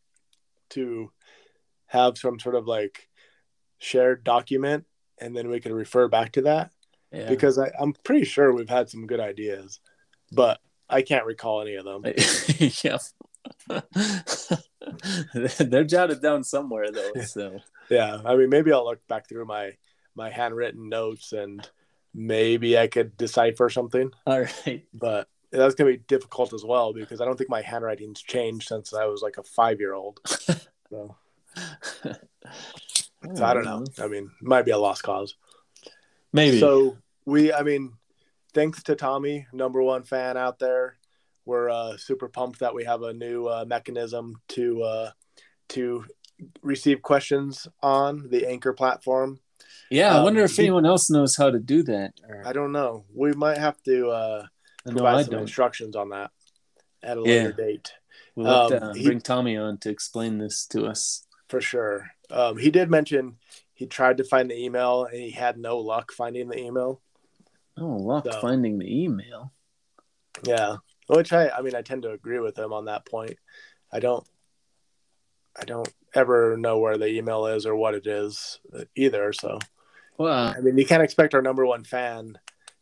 to 0.70 1.12
have 1.88 2.18
some 2.18 2.39
sort 2.39 2.56
of 2.56 2.68
like 2.68 3.10
shared 3.77 4.24
document, 4.24 4.86
and 5.20 5.36
then 5.36 5.50
we 5.50 5.60
could 5.60 5.72
refer 5.72 6.08
back 6.08 6.34
to 6.34 6.41
that. 6.44 6.72
Yeah. 7.12 7.27
because 7.27 7.58
I, 7.58 7.72
I'm 7.79 7.94
pretty 8.03 8.24
sure 8.24 8.53
we've 8.53 8.70
had 8.70 8.88
some 8.88 9.08
good 9.08 9.20
ideas, 9.20 9.79
but 10.32 10.60
I 10.89 11.01
can't 11.01 11.25
recall 11.25 11.62
any 11.62 11.75
of 11.75 11.86
them. 11.86 12.03
yeah. 12.84 12.98
They're 15.60 15.84
jotted 15.84 16.22
down 16.22 16.43
somewhere 16.43 16.91
though. 16.91 17.22
So 17.24 17.60
Yeah, 17.89 18.19
I 18.25 18.36
mean, 18.36 18.50
maybe 18.50 18.72
I'll 18.72 18.86
look 18.86 19.05
back 19.08 19.27
through 19.27 19.46
my 19.46 19.74
my 20.15 20.29
handwritten 20.29 20.89
notes 20.89 21.31
and 21.31 21.67
maybe 22.13 22.77
I 22.77 22.88
could 22.88 23.15
decipher 23.17 23.69
something, 23.69 24.12
all 24.25 24.41
right. 24.41 24.86
but 24.93 25.27
that's 25.51 25.75
gonna 25.75 25.91
be 25.91 25.98
difficult 25.98 26.53
as 26.53 26.63
well 26.65 26.93
because 26.93 27.22
I 27.22 27.25
don't 27.25 27.38
think 27.38 27.50
my 27.50 27.62
handwriting's 27.62 28.22
changed 28.22 28.67
since 28.67 28.93
I 28.93 29.05
was 29.05 29.22
like 29.22 29.38
a 29.38 29.43
five 29.43 29.79
year 29.79 29.93
old. 29.93 30.19
So, 30.91 31.15
so 33.36 33.46
I 33.46 33.53
don't 33.53 33.63
know. 33.63 33.86
I 34.00 34.08
mean, 34.08 34.31
it 34.41 34.48
might 34.48 34.65
be 34.65 34.72
a 34.72 34.77
lost 34.79 35.03
cause. 35.03 35.36
Maybe. 36.34 36.60
So 36.60 36.98
we, 37.25 37.53
I 37.53 37.62
mean, 37.62 37.93
thanks 38.53 38.84
to 38.84 38.96
Tommy, 38.96 39.48
number 39.53 39.82
one 39.82 40.03
fan 40.03 40.38
out 40.38 40.60
there. 40.60 40.98
We're 41.46 41.70
uh, 41.70 41.98
super 41.98 42.27
pumped 42.27 42.60
that 42.60 42.75
we 42.75 42.84
have 42.86 43.01
a 43.01 43.13
new 43.13 43.48
uh, 43.48 43.65
mechanism 43.68 44.36
to 44.50 44.84
uh, 44.84 45.12
to 45.70 46.06
receive 46.62 47.01
questions 47.01 47.68
on 47.82 48.27
the 48.29 48.48
Anchor 48.48 48.74
platform. 48.74 49.39
yeah, 49.89 50.13
I 50.13 50.18
um, 50.20 50.24
wonder 50.25 50.44
if 50.44 50.56
he- 50.56 50.63
anyone 50.63 50.86
else 50.86 51.10
knows 51.10 51.36
how 51.36 51.50
to 51.50 51.60
do 51.60 51.84
that. 51.84 52.13
Or, 52.27 52.44
I 52.48 52.53
don't 52.53 52.72
know. 52.72 53.06
We 53.13 53.34
might 53.34 53.58
have 53.58 53.82
to 53.84 54.10
uh, 54.10 54.46
provide 54.86 55.25
some 55.25 55.36
instructions 55.36 55.96
on 55.96 56.10
that 56.10 56.32
at 57.03 57.18
a 57.18 57.22
Yeah. 57.22 57.25
later 57.44 57.51
date 57.53 57.91
We'll 58.36 58.46
have 58.48 58.70
to 58.70 58.84
um, 58.84 58.89
uh, 58.89 58.94
he- 58.94 59.06
bring 59.06 59.22
Tommy 59.22 59.58
on 59.58 59.77
to 59.79 59.89
explain 59.89 60.38
this 60.38 60.65
to 60.68 60.86
us. 60.86 61.25
for 61.48 61.62
sure. 61.62 62.10
Um, 62.29 62.58
he 62.58 62.70
did 62.70 62.89
mention 62.91 63.38
he 63.74 63.86
tried 63.88 64.18
to 64.18 64.24
find 64.24 64.50
the 64.51 64.63
email 64.63 65.06
and 65.06 65.20
he 65.20 65.32
had 65.32 65.58
no 65.58 65.77
luck 65.79 66.12
finding 66.12 66.48
the 66.48 66.60
email. 66.60 67.01
Oh, 67.79 67.86
luck 67.98 68.25
So- 68.29 68.41
finding 68.41 68.77
the 68.79 69.03
email. 69.03 69.53
Yeah, 70.43 70.77
which 71.07 71.33
I 71.33 71.50
I 71.50 71.62
mean 71.62 71.75
I 71.75 71.81
tend 71.81 72.03
to 72.03 72.12
agree 72.12 72.39
with 72.39 72.57
him 72.57 72.71
on 72.74 72.86
that 72.86 73.05
point. 73.05 73.38
I 73.91 74.00
don't 74.00 74.25
I 75.59 75.65
don't 75.65 75.89
ever 76.13 76.55
know 76.57 76.79
where 76.79 76.98
the 76.98 77.07
email 77.07 77.45
is 77.48 77.65
or 77.65 77.75
what 77.75 77.93
it 77.95 78.07
is 78.07 78.59
either. 78.95 79.33
So 79.33 79.59
Well, 80.17 80.53
I 80.55 80.59
mean 80.62 80.77
you 80.77 80.86
can't 80.86 81.03
expect 81.03 81.33
our 81.33 81.41
number 81.41 81.65
one 81.65 81.83
fan 81.83 82.38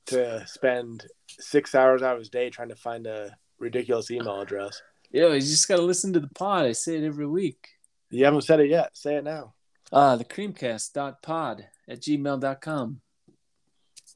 to 0.07 0.45
spend 0.47 1.05
six 1.27 1.73
hours 1.75 2.01
out 2.03 2.13
of 2.13 2.19
his 2.19 2.29
day 2.29 2.49
trying 2.49 2.69
to 2.69 2.75
find 2.75 3.07
a 3.07 3.35
ridiculous 3.59 4.11
email 4.11 4.39
address. 4.41 4.81
yeah, 5.11 5.27
you 5.33 5.39
just 5.41 5.67
got 5.67 5.77
to 5.77 5.81
listen 5.81 6.13
to 6.13 6.19
the 6.19 6.29
pod. 6.29 6.65
I 6.65 6.71
say 6.73 6.97
it 6.97 7.03
every 7.05 7.27
week. 7.27 7.69
You 8.09 8.23
haven't 8.25 8.43
said 8.43 8.59
it 8.59 8.69
yet. 8.69 8.95
Say 8.95 9.15
it 9.15 9.23
now. 9.23 9.53
Uh, 9.91 10.15
the 10.15 10.23
creamcast.pod 10.25 11.67
at 11.89 11.99
gmail.com. 12.01 13.01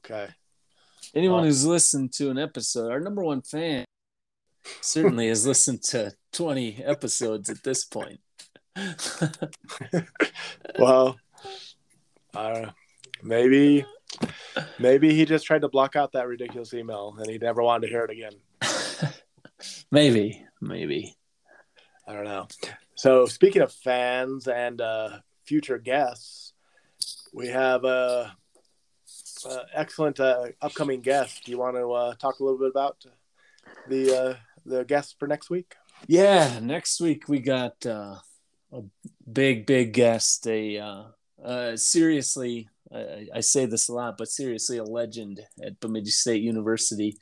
Okay. 0.04 0.28
Anyone 1.14 1.40
Oh. 1.42 1.44
who's 1.44 1.64
listened 1.64 2.12
to 2.14 2.30
an 2.30 2.38
episode, 2.38 2.90
our 2.90 3.00
number 3.00 3.22
one 3.22 3.42
fan, 3.42 3.84
certainly 4.80 5.28
has 5.28 5.46
listened 5.46 5.82
to 5.82 6.12
20 6.32 6.82
episodes 6.84 7.50
at 7.50 7.62
this 7.62 7.84
point. 7.84 8.20
Well, 10.78 11.18
uh, 12.34 12.70
maybe 13.22 13.84
maybe 14.78 15.12
he 15.14 15.24
just 15.24 15.44
tried 15.46 15.62
to 15.62 15.68
block 15.68 15.96
out 15.96 16.12
that 16.12 16.26
ridiculous 16.28 16.72
email 16.74 17.14
and 17.18 17.28
he 17.30 17.38
never 17.38 17.62
wanted 17.62 17.86
to 17.86 17.92
hear 17.92 18.04
it 18.04 18.10
again. 18.10 18.32
maybe, 19.90 20.44
maybe. 20.60 21.14
I 22.06 22.12
don't 22.14 22.24
know. 22.24 22.48
So 22.94 23.26
speaking 23.26 23.62
of 23.62 23.72
fans 23.72 24.48
and 24.48 24.80
uh, 24.80 25.18
future 25.44 25.78
guests, 25.78 26.52
we 27.34 27.48
have 27.48 27.84
a, 27.84 28.34
a 29.44 29.66
excellent 29.74 30.20
uh, 30.20 30.46
upcoming 30.60 31.00
guest. 31.00 31.44
Do 31.44 31.50
you 31.50 31.58
want 31.58 31.76
to 31.76 31.92
uh, 31.92 32.14
talk 32.14 32.40
a 32.40 32.44
little 32.44 32.58
bit 32.58 32.70
about 32.70 33.04
the 33.88 34.16
uh, 34.16 34.34
the 34.64 34.84
guest 34.84 35.16
for 35.18 35.26
next 35.26 35.50
week? 35.50 35.74
Yeah, 36.06 36.58
next 36.60 37.00
week 37.00 37.28
we 37.28 37.38
got 37.40 37.84
uh, 37.86 38.16
a 38.72 38.82
big, 39.30 39.66
big 39.66 39.92
guest. 39.92 40.46
A 40.46 40.78
uh, 40.78 41.02
uh, 41.44 41.76
seriously, 41.76 42.68
I, 42.92 43.26
I 43.34 43.40
say 43.40 43.66
this 43.66 43.88
a 43.88 43.94
lot, 43.94 44.18
but 44.18 44.28
seriously, 44.28 44.78
a 44.78 44.84
legend 44.84 45.40
at 45.64 45.78
Bemidji 45.80 46.10
State 46.10 46.42
University. 46.42 47.16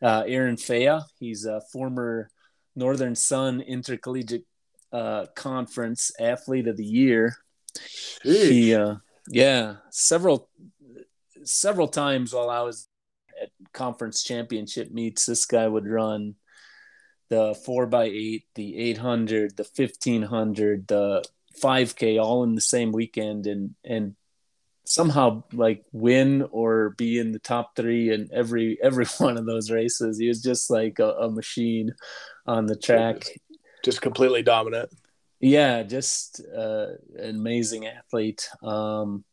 Uh, 0.00 0.24
Aaron 0.26 0.56
Faya. 0.56 1.02
He's 1.20 1.44
a 1.44 1.60
former 1.72 2.28
Northern 2.74 3.14
Sun 3.14 3.60
Intercollegiate 3.60 4.44
uh, 4.92 5.26
Conference 5.34 6.10
Athlete 6.18 6.66
of 6.68 6.76
the 6.76 6.84
Year. 6.84 7.36
He, 8.22 8.74
uh, 8.74 8.96
yeah, 9.28 9.76
several 9.90 10.48
several 11.44 11.88
times 11.88 12.32
while 12.32 12.50
I 12.50 12.60
was 12.62 12.88
at 13.40 13.50
conference 13.72 14.22
championship 14.22 14.90
meets, 14.90 15.26
this 15.26 15.46
guy 15.46 15.66
would 15.66 15.86
run 15.86 16.36
the 17.28 17.54
four 17.64 17.86
by 17.86 18.04
eight, 18.04 18.44
the 18.54 18.76
eight 18.76 18.98
hundred, 18.98 19.56
the 19.56 19.64
fifteen 19.64 20.22
hundred, 20.22 20.86
the 20.88 21.24
five 21.54 21.96
K 21.96 22.18
all 22.18 22.44
in 22.44 22.54
the 22.54 22.60
same 22.60 22.92
weekend 22.92 23.46
and 23.46 23.74
and 23.84 24.14
somehow 24.84 25.42
like 25.52 25.84
win 25.92 26.42
or 26.50 26.90
be 26.90 27.18
in 27.18 27.32
the 27.32 27.38
top 27.38 27.76
three 27.76 28.12
in 28.12 28.28
every 28.32 28.78
every 28.82 29.06
one 29.18 29.36
of 29.36 29.46
those 29.46 29.70
races. 29.70 30.18
He 30.18 30.28
was 30.28 30.42
just 30.42 30.70
like 30.70 30.98
a, 30.98 31.10
a 31.12 31.30
machine 31.30 31.94
on 32.46 32.66
the 32.66 32.76
track. 32.76 33.24
Just 33.84 34.00
completely 34.00 34.42
dominant. 34.42 34.90
Yeah, 35.40 35.82
just 35.82 36.40
uh, 36.56 36.86
an 37.16 37.30
amazing 37.30 37.86
athlete. 37.86 38.48
Um, 38.62 39.24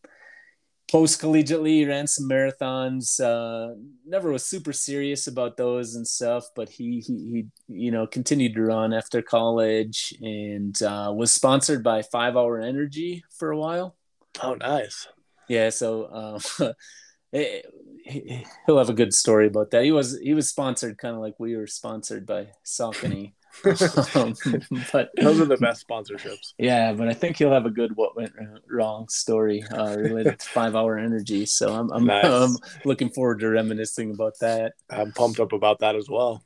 Post 0.92 1.22
collegiately, 1.22 1.88
ran 1.88 2.08
some 2.08 2.28
marathons. 2.28 3.20
Uh, 3.20 3.76
never 4.08 4.32
was 4.32 4.46
super 4.46 4.74
serious 4.74 5.28
about 5.28 5.56
those 5.56 5.94
and 5.94 6.08
stuff, 6.08 6.46
but 6.56 6.68
he 6.68 7.00
he, 7.06 7.46
he 7.68 7.76
you 7.84 7.92
know 7.92 8.08
continued 8.08 8.56
to 8.56 8.64
run 8.64 8.92
after 8.92 9.22
college 9.22 10.16
and 10.22 10.82
uh, 10.82 11.14
was 11.16 11.32
sponsored 11.32 11.84
by 11.84 12.02
Five 12.02 12.36
Hour 12.36 12.60
Energy 12.60 13.24
for 13.38 13.52
a 13.52 13.58
while. 13.58 13.96
Oh, 14.42 14.56
nice. 14.56 15.08
Yeah, 15.48 15.70
so 15.70 16.40
um, 16.60 16.72
eh, 17.34 17.62
he- 18.04 18.46
he'll 18.66 18.78
have 18.80 18.90
a 18.90 18.94
good 18.94 19.14
story 19.14 19.46
about 19.48 19.70
that. 19.72 19.84
He 19.84 19.92
was 19.92 20.18
he 20.20 20.34
was 20.34 20.50
sponsored 20.50 20.98
kind 20.98 21.16
of 21.16 21.22
like 21.22 21.36
we 21.40 21.56
were 21.56 21.68
sponsored 21.68 22.26
by 22.26 22.48
Saucony. 22.66 23.34
um, 24.16 24.36
but 24.94 25.10
Those 25.20 25.42
are 25.42 25.46
the 25.46 25.58
best 25.60 25.88
sponsorships. 25.88 26.54
yeah, 26.58 26.94
but 26.94 27.08
I 27.08 27.14
think 27.14 27.38
he'll 27.38 27.52
have 27.52 27.66
a 27.66 27.72
good 27.72 27.96
what 27.96 28.16
went 28.16 28.32
wrong 28.70 29.08
story 29.10 29.64
uh, 29.64 29.96
related 29.98 30.40
to 30.40 30.50
five 30.50 30.76
hour 30.76 30.98
energy. 30.98 31.46
So 31.46 31.74
I'm 31.74 31.92
I'm, 31.92 32.06
Nice. 32.06 32.26
I'm 32.26 32.56
looking 32.86 33.10
forward 33.10 33.40
to 33.40 33.50
reminiscing 33.50 34.12
about 34.12 34.40
that. 34.40 34.74
I'm 34.90 35.12
pumped 35.12 35.40
up 35.40 35.54
about 35.54 35.80
that 35.80 35.96
as 35.96 36.10
well. 36.10 36.44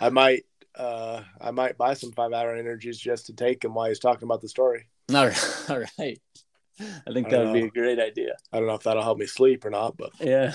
I 0.00 0.10
might 0.10 0.44
uh, 0.74 1.22
I 1.40 1.50
might 1.52 1.78
buy 1.78 1.94
some 1.94 2.12
five 2.12 2.32
hour 2.32 2.54
energies 2.54 2.98
just 2.98 3.26
to 3.26 3.32
take 3.32 3.64
him 3.64 3.74
while 3.74 3.88
he's 3.88 3.98
talking 3.98 4.24
about 4.24 4.40
the 4.40 4.48
story. 4.48 4.86
All 5.14 5.26
right, 5.26 5.70
all 5.70 5.78
right. 5.78 6.20
I 6.78 7.12
think 7.12 7.28
I 7.28 7.30
that 7.30 7.44
would 7.44 7.54
be 7.54 7.62
a 7.62 7.70
great 7.70 7.98
idea. 7.98 8.36
I 8.52 8.58
don't 8.58 8.66
know 8.66 8.74
if 8.74 8.82
that'll 8.82 9.02
help 9.02 9.18
me 9.18 9.26
sleep 9.26 9.64
or 9.64 9.70
not, 9.70 9.96
but 9.96 10.10
Yeah. 10.20 10.52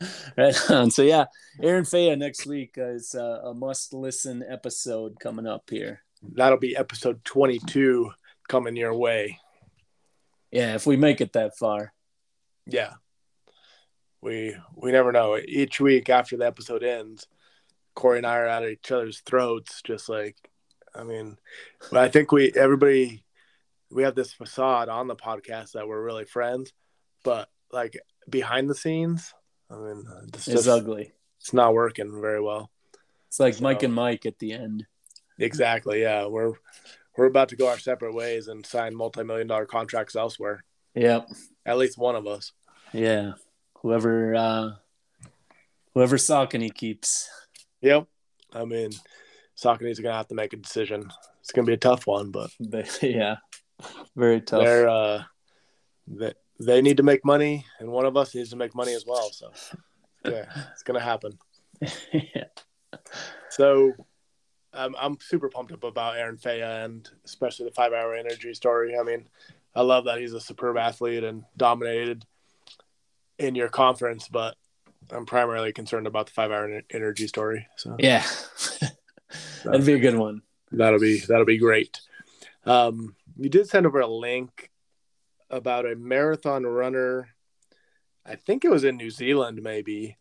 Right. 0.36 0.70
on. 0.70 0.90
So 0.90 1.02
yeah, 1.02 1.26
Aaron 1.60 1.84
Faya 1.84 2.16
next 2.16 2.46
week 2.46 2.74
is 2.76 3.14
uh, 3.14 3.40
a 3.44 3.54
must 3.54 3.92
listen 3.92 4.42
episode 4.48 5.20
coming 5.20 5.46
up 5.46 5.68
here. 5.68 6.02
that'll 6.22 6.58
be 6.58 6.76
episode 6.76 7.24
22 7.24 8.10
coming 8.48 8.76
your 8.76 8.94
way. 8.94 9.38
Yeah, 10.50 10.74
if 10.74 10.86
we 10.86 10.96
make 10.96 11.20
it 11.20 11.34
that 11.34 11.56
far. 11.58 11.92
Yeah. 12.66 12.94
We 14.22 14.56
we 14.74 14.92
never 14.92 15.12
know. 15.12 15.38
Each 15.38 15.80
week 15.80 16.08
after 16.08 16.36
the 16.36 16.46
episode 16.46 16.82
ends, 16.82 17.26
Corey 17.94 18.18
and 18.18 18.26
I 18.26 18.36
are 18.38 18.46
at 18.46 18.64
each 18.68 18.90
other's 18.92 19.20
throats, 19.20 19.82
just 19.82 20.08
like 20.08 20.36
I 20.94 21.04
mean, 21.04 21.36
but 21.90 22.00
I 22.00 22.08
think 22.08 22.32
we 22.32 22.52
everybody 22.54 23.24
we 23.90 24.02
have 24.04 24.14
this 24.14 24.32
facade 24.32 24.88
on 24.88 25.08
the 25.08 25.16
podcast 25.16 25.72
that 25.72 25.88
we're 25.88 26.02
really 26.02 26.24
friends, 26.24 26.72
but 27.24 27.48
like 27.72 27.98
behind 28.28 28.68
the 28.68 28.74
scenes, 28.74 29.32
I 29.70 29.76
mean, 29.76 30.04
it's, 30.28 30.48
it's 30.48 30.66
ugly. 30.66 31.12
It's 31.38 31.52
not 31.52 31.74
working 31.74 32.20
very 32.20 32.40
well. 32.40 32.70
It's 33.28 33.40
like 33.40 33.54
so, 33.54 33.62
Mike 33.62 33.82
and 33.82 33.94
Mike 33.94 34.26
at 34.26 34.38
the 34.38 34.52
end. 34.52 34.86
Exactly. 35.38 36.02
Yeah, 36.02 36.26
we're 36.26 36.54
we're 37.16 37.26
about 37.26 37.50
to 37.50 37.56
go 37.56 37.68
our 37.68 37.78
separate 37.78 38.14
ways 38.14 38.48
and 38.48 38.64
sign 38.66 38.94
multi-million 38.94 39.46
dollar 39.46 39.66
contracts 39.66 40.16
elsewhere. 40.16 40.64
Yep. 40.94 41.28
At 41.64 41.78
least 41.78 41.98
one 41.98 42.16
of 42.16 42.26
us. 42.26 42.52
Yeah. 42.92 43.32
Whoever 43.82 44.34
uh 44.34 44.70
whoever 45.94 46.16
Saucony 46.16 46.74
keeps. 46.74 47.28
Yep. 47.80 48.06
I 48.52 48.64
mean, 48.64 48.90
Saucony's 49.56 50.00
gonna 50.00 50.16
have 50.16 50.28
to 50.28 50.34
make 50.34 50.52
a 50.52 50.56
decision. 50.56 51.10
It's 51.40 51.52
gonna 51.52 51.66
be 51.66 51.74
a 51.74 51.78
tough 51.78 52.06
one, 52.06 52.30
but 52.30 52.50
yeah, 53.02 53.36
very 54.16 54.40
tough. 54.40 54.64
They're 54.64 54.88
uh, 54.88 55.22
they, 56.06 56.32
they 56.60 56.82
need 56.82 56.98
to 56.98 57.02
make 57.02 57.24
money, 57.24 57.64
and 57.78 57.90
one 57.90 58.04
of 58.04 58.16
us 58.16 58.34
needs 58.34 58.50
to 58.50 58.56
make 58.56 58.74
money 58.74 58.92
as 58.92 59.06
well. 59.06 59.30
So 59.32 59.50
yeah, 60.24 60.44
it's 60.72 60.82
gonna 60.82 61.00
happen. 61.00 61.38
yeah. 62.12 62.44
So 63.50 63.92
I'm 64.72 64.94
I'm 64.96 65.18
super 65.20 65.48
pumped 65.48 65.72
up 65.72 65.82
about 65.82 66.16
Aaron 66.16 66.36
Faya 66.36 66.84
and 66.84 67.08
especially 67.24 67.64
the 67.66 67.72
five 67.72 67.92
hour 67.92 68.14
energy 68.14 68.54
story. 68.54 68.96
I 68.96 69.02
mean, 69.02 69.28
I 69.74 69.82
love 69.82 70.04
that 70.04 70.20
he's 70.20 70.32
a 70.32 70.40
superb 70.40 70.76
athlete 70.76 71.24
and 71.24 71.44
dominated 71.56 72.24
in 73.38 73.56
your 73.56 73.68
conference, 73.68 74.28
but 74.28 74.56
I'm 75.10 75.26
primarily 75.26 75.72
concerned 75.72 76.06
about 76.06 76.26
the 76.26 76.32
five 76.32 76.52
hour 76.52 76.80
energy 76.90 77.26
story. 77.26 77.66
So 77.76 77.96
yeah, 77.98 78.24
that'd 79.64 79.84
be 79.84 79.94
a 79.94 79.98
good 79.98 80.16
one. 80.16 80.42
That'll 80.70 81.00
be 81.00 81.18
that'll 81.20 81.44
be 81.44 81.58
great. 81.58 82.00
Um, 82.64 83.16
you 83.36 83.48
did 83.48 83.68
send 83.68 83.86
over 83.86 84.00
a 84.00 84.06
link 84.06 84.69
about 85.50 85.86
a 85.86 85.96
marathon 85.96 86.64
runner. 86.64 87.28
I 88.24 88.36
think 88.36 88.64
it 88.64 88.70
was 88.70 88.84
in 88.84 88.96
New 88.96 89.10
Zealand, 89.10 89.60
maybe, 89.62 90.16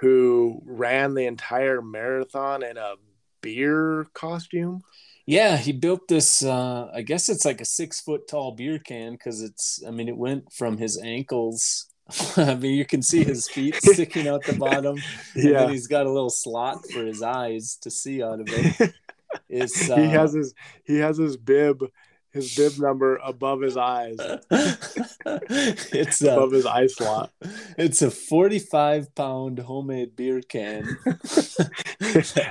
who 0.00 0.62
ran 0.64 1.14
the 1.14 1.26
entire 1.26 1.82
marathon 1.82 2.62
in 2.62 2.76
a 2.76 2.94
beer 3.40 4.06
costume. 4.14 4.82
Yeah, 5.26 5.56
he 5.56 5.72
built 5.72 6.08
this. 6.08 6.44
Uh, 6.44 6.90
I 6.94 7.02
guess 7.02 7.28
it's 7.28 7.44
like 7.44 7.60
a 7.60 7.64
six 7.64 8.00
foot 8.00 8.28
tall 8.28 8.52
beer 8.52 8.78
can 8.78 9.12
because 9.12 9.42
it's. 9.42 9.82
I 9.86 9.90
mean, 9.90 10.08
it 10.08 10.16
went 10.16 10.52
from 10.52 10.76
his 10.76 11.00
ankles. 11.00 11.86
I 12.36 12.54
mean, 12.54 12.76
you 12.76 12.84
can 12.84 13.02
see 13.02 13.24
his 13.24 13.48
feet 13.48 13.74
sticking 13.82 14.28
out 14.28 14.44
the 14.44 14.54
bottom. 14.54 14.96
And 15.34 15.44
yeah, 15.44 15.70
he's 15.70 15.86
got 15.86 16.06
a 16.06 16.12
little 16.12 16.30
slot 16.30 16.84
for 16.90 17.04
his 17.04 17.22
eyes 17.22 17.76
to 17.82 17.90
see 17.90 18.22
out 18.22 18.40
of 18.40 18.48
it. 18.48 18.94
It's, 19.48 19.90
uh, 19.90 19.96
he 19.96 20.06
has 20.06 20.32
his 20.32 20.54
he 20.84 20.98
has 20.98 21.16
his 21.16 21.36
bib 21.36 21.84
his 22.34 22.54
bib 22.56 22.78
number 22.78 23.16
above 23.24 23.62
his 23.62 23.76
eyes. 23.76 24.16
it's 24.50 26.20
a, 26.22 26.32
above 26.32 26.50
his 26.50 26.66
eye 26.66 26.88
slot. 26.88 27.32
It's 27.78 28.02
a 28.02 28.10
45 28.10 29.14
pound 29.14 29.60
homemade 29.60 30.16
beer 30.16 30.42
can. 30.42 30.98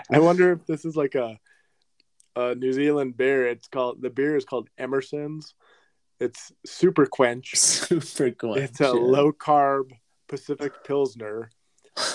I 0.10 0.20
wonder 0.20 0.54
if 0.54 0.66
this 0.66 0.86
is 0.86 0.96
like 0.96 1.16
a 1.16 1.38
a 2.36 2.56
New 2.56 2.72
Zealand 2.72 3.18
beer. 3.18 3.46
It's 3.48 3.68
called 3.68 4.02
the 4.02 4.10
beer 4.10 4.38
is 4.38 4.46
called 4.46 4.70
Emerson's. 4.78 5.54
It's 6.20 6.54
super 6.66 7.06
quench. 7.06 7.56
Super 7.56 8.32
quench. 8.32 8.58
It's 8.58 8.80
a 8.80 8.86
yeah. 8.86 8.92
low 8.92 9.34
carb 9.34 9.92
Pacific 10.30 10.72
Pilsner 10.86 11.50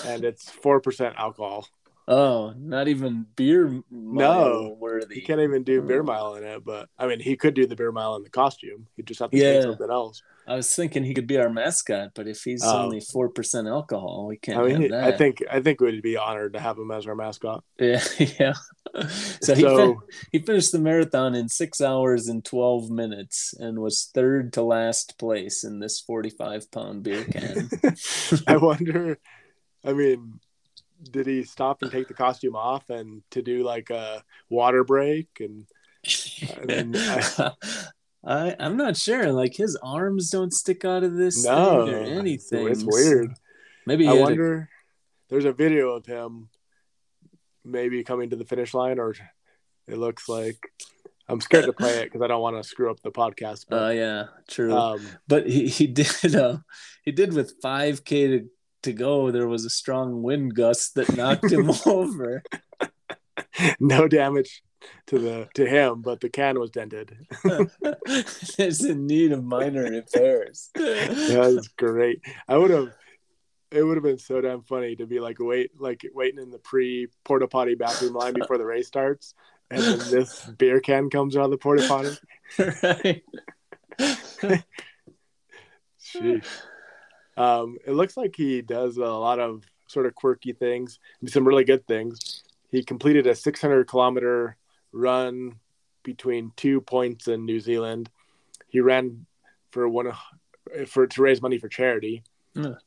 and 0.05 0.23
it's 0.23 0.49
four 0.49 0.81
percent 0.81 1.15
alcohol. 1.17 1.67
Oh, 2.09 2.55
not 2.57 2.87
even 2.87 3.27
beer 3.35 3.83
no 3.91 4.75
worthy. 4.79 5.13
He 5.13 5.21
can't 5.21 5.41
even 5.41 5.63
do 5.63 5.79
beer 5.83 6.01
hmm. 6.01 6.07
mile 6.07 6.33
in 6.35 6.43
it, 6.43 6.65
but 6.65 6.89
I 6.97 7.05
mean, 7.05 7.19
he 7.19 7.37
could 7.37 7.53
do 7.53 7.67
the 7.67 7.75
beer 7.75 7.91
mile 7.91 8.15
in 8.15 8.23
the 8.23 8.31
costume. 8.31 8.87
He'd 8.95 9.05
just 9.05 9.19
have 9.19 9.29
to 9.29 9.37
yeah. 9.37 9.61
something 9.61 9.91
else. 9.91 10.23
I 10.47 10.55
was 10.55 10.75
thinking 10.75 11.03
he 11.03 11.13
could 11.13 11.27
be 11.27 11.37
our 11.37 11.51
mascot, 11.51 12.13
but 12.15 12.27
if 12.27 12.41
he's 12.41 12.63
um, 12.63 12.85
only 12.85 12.99
four 12.99 13.29
percent 13.29 13.67
alcohol, 13.67 14.25
we 14.27 14.37
can't. 14.37 14.57
I 14.57 14.63
mean, 14.63 14.91
I 14.91 15.11
think 15.11 15.43
I 15.51 15.61
think 15.61 15.81
we'd 15.81 16.01
be 16.01 16.17
honored 16.17 16.53
to 16.53 16.59
have 16.59 16.79
him 16.79 16.89
as 16.89 17.05
our 17.05 17.15
mascot. 17.15 17.63
Yeah, 17.79 18.03
yeah. 18.17 18.53
So, 19.41 19.53
so 19.53 19.55
he 19.55 19.61
fin- 19.61 19.97
he 20.31 20.39
finished 20.39 20.71
the 20.71 20.79
marathon 20.79 21.35
in 21.35 21.47
six 21.47 21.79
hours 21.79 22.27
and 22.27 22.43
twelve 22.43 22.89
minutes 22.89 23.53
and 23.53 23.77
was 23.77 24.09
third 24.15 24.53
to 24.53 24.63
last 24.63 25.19
place 25.19 25.63
in 25.63 25.79
this 25.79 25.99
forty-five 25.99 26.71
pound 26.71 27.03
beer 27.03 27.23
can. 27.25 27.69
I 28.47 28.57
wonder. 28.57 29.19
I 29.85 29.93
mean, 29.93 30.39
did 31.11 31.27
he 31.27 31.43
stop 31.43 31.81
and 31.81 31.91
take 31.91 32.07
the 32.07 32.13
costume 32.13 32.55
off 32.55 32.89
and 32.89 33.21
to 33.31 33.41
do 33.41 33.63
like 33.63 33.89
a 33.89 34.23
water 34.49 34.83
break 34.83 35.27
and 35.39 35.65
mean, 36.65 36.95
I, 36.95 37.51
I 38.23 38.55
am 38.59 38.77
not 38.77 38.97
sure. 38.97 39.31
Like 39.31 39.55
his 39.55 39.77
arms 39.81 40.29
don't 40.29 40.53
stick 40.53 40.85
out 40.85 41.03
of 41.03 41.15
this 41.15 41.45
no, 41.45 41.87
or 41.87 41.95
anything. 41.95 42.67
It's 42.67 42.83
weird. 42.83 43.33
Maybe 43.85 44.07
I 44.07 44.13
wonder. 44.13 44.55
A... 44.55 44.67
There's 45.29 45.45
a 45.45 45.53
video 45.53 45.89
of 45.91 46.05
him 46.05 46.49
maybe 47.63 48.03
coming 48.03 48.29
to 48.31 48.35
the 48.35 48.45
finish 48.45 48.73
line, 48.73 48.99
or 48.99 49.15
it 49.87 49.97
looks 49.97 50.27
like 50.27 50.57
I'm 51.27 51.41
scared 51.41 51.65
to 51.65 51.73
play 51.73 51.99
it 51.99 52.05
because 52.05 52.21
I 52.21 52.27
don't 52.27 52.41
want 52.41 52.57
to 52.57 52.67
screw 52.67 52.89
up 52.89 52.99
the 53.01 53.11
podcast. 53.11 53.65
Oh 53.71 53.85
uh, 53.85 53.89
yeah, 53.89 54.25
true. 54.47 54.75
Um, 54.75 55.07
but 55.27 55.47
he 55.47 55.67
he 55.67 55.87
did 55.87 56.35
uh, 56.35 56.57
he 57.03 57.11
did 57.11 57.33
with 57.33 57.61
5k 57.61 58.05
to 58.05 58.49
to 58.83 58.93
go, 58.93 59.31
there 59.31 59.47
was 59.47 59.65
a 59.65 59.69
strong 59.69 60.23
wind 60.23 60.55
gust 60.55 60.95
that 60.95 61.15
knocked 61.15 61.51
him 61.51 61.71
over. 61.85 62.43
No 63.79 64.07
damage 64.07 64.63
to 65.07 65.19
the 65.19 65.49
to 65.55 65.67
him, 65.67 66.01
but 66.01 66.21
the 66.21 66.29
can 66.29 66.59
was 66.59 66.71
dented. 66.71 67.17
it's 67.45 68.83
in 68.83 69.07
need 69.07 69.31
of 69.31 69.43
minor 69.43 69.83
repairs. 69.83 70.69
That's 70.73 71.67
great. 71.69 72.21
I 72.47 72.57
would 72.57 72.71
have. 72.71 72.93
It 73.71 73.83
would 73.83 73.97
have 73.97 74.03
been 74.03 74.17
so 74.17 74.41
damn 74.41 74.63
funny 74.63 74.95
to 74.95 75.05
be 75.05 75.19
like 75.19 75.37
wait, 75.39 75.79
like 75.79 76.03
waiting 76.13 76.41
in 76.41 76.49
the 76.49 76.57
pre 76.57 77.07
porta 77.23 77.47
potty 77.47 77.75
bathroom 77.75 78.13
line 78.13 78.33
before 78.33 78.57
the 78.57 78.65
race 78.65 78.87
starts, 78.87 79.35
and 79.69 79.83
then 79.83 79.99
this 80.09 80.45
beer 80.57 80.79
can 80.79 81.09
comes 81.09 81.37
out 81.37 81.45
of 81.45 81.51
the 81.51 81.57
porta 81.57 81.87
potty. 81.87 83.21
Right. 84.41 84.63
Jeez. 86.01 86.45
Um, 87.39 87.77
it 87.87 87.93
looks 87.93 88.17
like 88.17 88.35
he 88.35 88.61
does 88.61 88.97
a 88.97 89.05
lot 89.05 89.39
of 89.39 89.63
sort 89.87 90.05
of 90.05 90.13
quirky 90.13 90.51
things, 90.51 90.99
some 91.25 91.47
really 91.47 91.63
good 91.63 91.87
things. 91.87 92.43
He 92.69 92.83
completed 92.83 93.27
a 93.27 93.33
600 93.33 93.87
kilometer 93.87 94.57
run 94.91 95.55
between 96.03 96.51
two 96.57 96.81
points 96.81 97.29
in 97.29 97.45
New 97.45 97.61
Zealand. 97.61 98.09
He 98.67 98.81
ran 98.81 99.25
for 99.71 99.87
one 99.87 100.11
for 100.85 101.07
to 101.07 101.21
raise 101.21 101.41
money 101.41 101.57
for 101.57 101.69
charity. 101.69 102.23
Mm. 102.55 102.77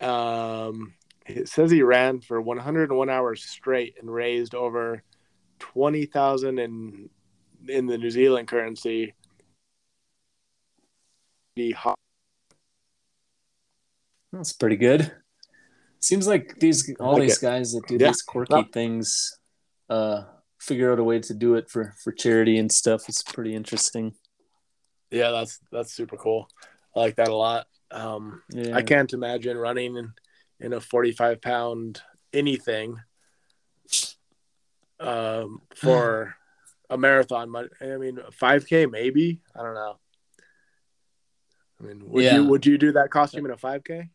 Um, 0.00 0.94
it 1.26 1.48
says 1.48 1.70
he 1.70 1.82
ran 1.82 2.20
for 2.20 2.40
101 2.40 3.10
hours 3.10 3.44
straight 3.44 3.96
and 4.00 4.12
raised 4.12 4.54
over 4.54 5.02
20,000 5.58 6.58
in 6.58 7.10
in 7.68 7.86
the 7.86 7.98
New 7.98 8.10
Zealand 8.10 8.48
currency. 8.48 9.12
The 11.56 11.74
that's 14.32 14.52
pretty 14.52 14.76
good. 14.76 15.12
Seems 16.00 16.26
like 16.26 16.58
these 16.58 16.92
all 17.00 17.14
like 17.14 17.22
these 17.22 17.38
it. 17.38 17.42
guys 17.42 17.72
that 17.72 17.86
do 17.88 17.96
yeah. 17.96 18.08
these 18.08 18.22
quirky 18.22 18.62
things 18.72 19.38
uh 19.90 20.24
figure 20.60 20.92
out 20.92 20.98
a 20.98 21.04
way 21.04 21.18
to 21.18 21.34
do 21.34 21.54
it 21.54 21.70
for 21.70 21.94
for 22.02 22.12
charity 22.12 22.58
and 22.58 22.70
stuff. 22.70 23.08
It's 23.08 23.22
pretty 23.22 23.54
interesting. 23.54 24.14
Yeah, 25.10 25.30
that's 25.30 25.58
that's 25.72 25.92
super 25.92 26.16
cool. 26.16 26.48
I 26.94 27.00
like 27.00 27.16
that 27.16 27.28
a 27.28 27.34
lot. 27.34 27.66
Um 27.90 28.42
yeah. 28.50 28.76
I 28.76 28.82
can't 28.82 29.12
imagine 29.12 29.56
running 29.56 29.96
in, 29.96 30.12
in 30.60 30.72
a 30.72 30.80
45 30.80 31.40
pound 31.40 32.02
anything 32.32 32.96
um 35.00 35.62
for 35.74 36.36
a 36.90 36.96
marathon. 36.96 37.54
I 37.56 37.96
mean, 37.96 38.18
5K 38.40 38.90
maybe. 38.90 39.40
I 39.54 39.62
don't 39.62 39.74
know. 39.74 39.98
I 41.80 41.84
mean, 41.84 42.08
would 42.08 42.24
yeah. 42.24 42.36
you 42.36 42.44
would 42.44 42.66
you 42.66 42.78
do 42.78 42.92
that 42.92 43.10
costume 43.10 43.46
in 43.46 43.52
a 43.52 43.56
5K? 43.56 44.10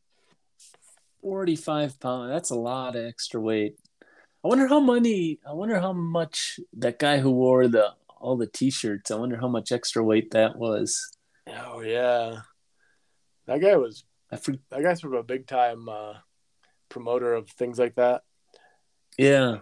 45 1.23 1.99
pounds. 1.99 2.29
That's 2.29 2.51
a 2.51 2.55
lot 2.55 2.95
of 2.95 3.05
extra 3.05 3.41
weight. 3.41 3.77
I 4.43 4.47
wonder 4.49 4.67
how 4.67 4.81
many. 4.81 5.39
I 5.49 5.53
wonder 5.53 5.79
how 5.79 5.93
much 5.93 6.59
that 6.73 6.99
guy 6.99 7.17
who 7.17 7.31
wore 7.31 7.67
the 7.67 7.93
all 8.19 8.35
the 8.37 8.45
t-shirts. 8.45 9.09
I 9.09 9.15
wonder 9.15 9.37
how 9.37 9.47
much 9.47 9.71
extra 9.71 10.03
weight 10.03 10.31
that 10.31 10.57
was. 10.57 11.17
Oh 11.47 11.79
yeah, 11.79 12.41
that 13.47 13.61
guy 13.61 13.75
was. 13.77 14.03
I 14.31 14.35
for, 14.35 14.53
that 14.69 14.83
guy's 14.83 14.99
from 15.01 15.13
a 15.13 15.23
big 15.23 15.47
time 15.47 15.87
uh, 15.87 16.15
promoter 16.89 17.33
of 17.33 17.49
things 17.49 17.79
like 17.79 17.95
that. 17.95 18.23
Yeah. 19.17 19.59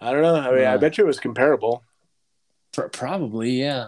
I 0.00 0.12
don't 0.12 0.22
know. 0.22 0.34
I 0.34 0.54
mean, 0.54 0.64
I 0.64 0.76
bet 0.76 0.98
you 0.98 1.04
it 1.04 1.06
was 1.06 1.20
comparable. 1.20 1.82
Probably, 2.92 3.52
yeah. 3.52 3.86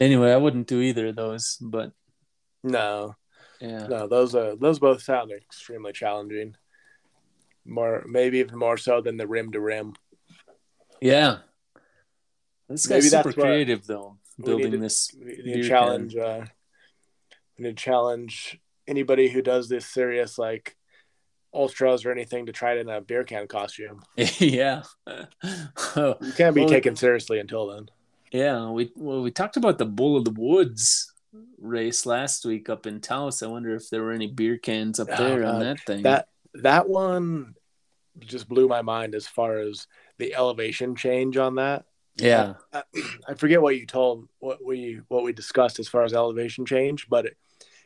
Anyway, 0.00 0.32
I 0.32 0.36
wouldn't 0.36 0.66
do 0.66 0.80
either 0.80 1.08
of 1.08 1.16
those, 1.16 1.56
but 1.60 1.92
no. 2.64 3.14
Yeah. 3.62 3.86
No, 3.86 4.08
those 4.08 4.34
uh 4.34 4.56
those 4.58 4.78
both 4.80 5.02
sound 5.02 5.30
extremely 5.30 5.92
challenging. 5.92 6.56
More 7.64 8.04
maybe 8.08 8.38
even 8.38 8.58
more 8.58 8.76
so 8.76 9.00
than 9.00 9.16
the 9.16 9.26
rim 9.28 9.52
to 9.52 9.60
rim. 9.60 9.94
Yeah. 11.00 11.38
This 12.68 12.88
Maybe 12.88 13.02
guy's 13.02 13.10
that's 13.12 13.28
super 13.28 13.40
what 13.40 13.46
creative 13.46 13.86
though, 13.86 14.16
building 14.42 14.72
to- 14.72 14.78
this. 14.78 15.14
We 15.18 15.26
need 15.26 15.44
Beer 15.44 15.62
to 15.62 15.68
challenge 15.68 16.16
uh 16.16 16.44
we 17.58 17.64
need 17.66 17.76
to 17.76 17.82
challenge 17.82 18.58
anybody 18.88 19.28
who 19.28 19.42
does 19.42 19.68
this 19.68 19.86
serious 19.86 20.38
like 20.38 20.76
ultras 21.54 22.04
or 22.04 22.10
anything 22.10 22.46
to 22.46 22.52
try 22.52 22.72
it 22.72 22.78
in 22.78 22.88
a 22.88 23.00
beer 23.00 23.22
can 23.24 23.46
costume. 23.46 24.02
yeah. 24.38 24.82
Oh, 25.94 26.16
You 26.20 26.32
can't 26.32 26.54
be 26.54 26.62
Well, 26.62 26.70
taken 26.70 26.96
seriously 26.96 27.38
until 27.38 27.68
then. 27.68 27.90
yeah. 28.32 28.68
We 28.70 28.90
well 28.96 29.22
we 29.22 29.30
talked 29.30 29.56
about 29.56 29.78
the 29.78 29.86
Bull 29.86 30.16
of 30.16 30.24
the 30.24 30.32
Woods 30.36 31.11
race 31.58 32.06
last 32.06 32.44
week 32.44 32.68
up 32.68 32.86
in 32.86 33.00
Taos. 33.00 33.42
I 33.42 33.46
wonder 33.46 33.74
if 33.74 33.88
there 33.90 34.02
were 34.02 34.12
any 34.12 34.26
beer 34.26 34.58
cans 34.58 35.00
up 35.00 35.08
Oh, 35.12 35.16
there 35.16 35.44
on 35.44 35.60
that 35.60 35.80
thing. 35.80 36.02
That 36.02 36.28
that 36.54 36.88
one 36.88 37.54
just 38.20 38.48
blew 38.48 38.68
my 38.68 38.82
mind 38.82 39.14
as 39.14 39.26
far 39.26 39.58
as 39.58 39.86
the 40.18 40.34
elevation 40.34 40.94
change 40.94 41.36
on 41.38 41.54
that. 41.56 41.84
yeah. 42.16 42.54
I, 42.72 42.82
I 43.28 43.34
forget 43.34 43.62
what 43.62 43.76
you 43.78 43.86
told 43.86 44.28
what 44.38 44.64
we 44.64 45.00
what 45.08 45.24
we 45.24 45.32
discussed 45.32 45.78
as 45.78 45.88
far 45.88 46.02
as 46.02 46.12
elevation 46.12 46.66
change, 46.66 47.08
but 47.08 47.26
it, 47.26 47.36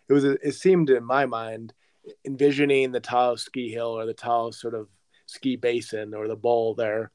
it 0.08 0.12
was 0.12 0.24
it 0.24 0.54
seemed 0.54 0.90
in 0.90 1.04
my 1.04 1.26
mind 1.26 1.72
envisioning 2.24 2.92
the 2.92 3.00
Taos 3.00 3.42
ski 3.42 3.70
hill 3.70 3.98
or 3.98 4.06
the 4.06 4.14
Taos 4.14 4.60
sort 4.60 4.74
of 4.74 4.88
ski 5.26 5.56
basin 5.56 6.14
or 6.14 6.28
the 6.28 6.36
bowl 6.36 6.74
there. 6.74 7.10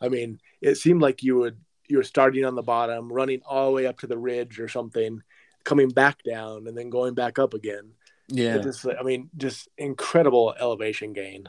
I 0.00 0.08
mean, 0.08 0.40
it 0.60 0.76
seemed 0.76 1.02
like 1.02 1.22
you 1.22 1.36
would 1.36 1.58
you 1.88 1.96
were 1.96 2.04
starting 2.04 2.44
on 2.44 2.54
the 2.54 2.62
bottom, 2.62 3.12
running 3.12 3.40
all 3.46 3.66
the 3.66 3.72
way 3.72 3.86
up 3.86 3.98
to 4.00 4.06
the 4.06 4.18
ridge 4.18 4.60
or 4.60 4.68
something, 4.68 5.22
coming 5.68 5.90
back 5.90 6.22
down 6.22 6.66
and 6.66 6.74
then 6.76 6.88
going 6.88 7.12
back 7.12 7.38
up 7.38 7.52
again. 7.52 7.92
Yeah. 8.28 8.56
Just, 8.58 8.86
I 8.86 9.02
mean, 9.02 9.28
just 9.36 9.68
incredible 9.76 10.54
elevation 10.58 11.12
gain. 11.12 11.44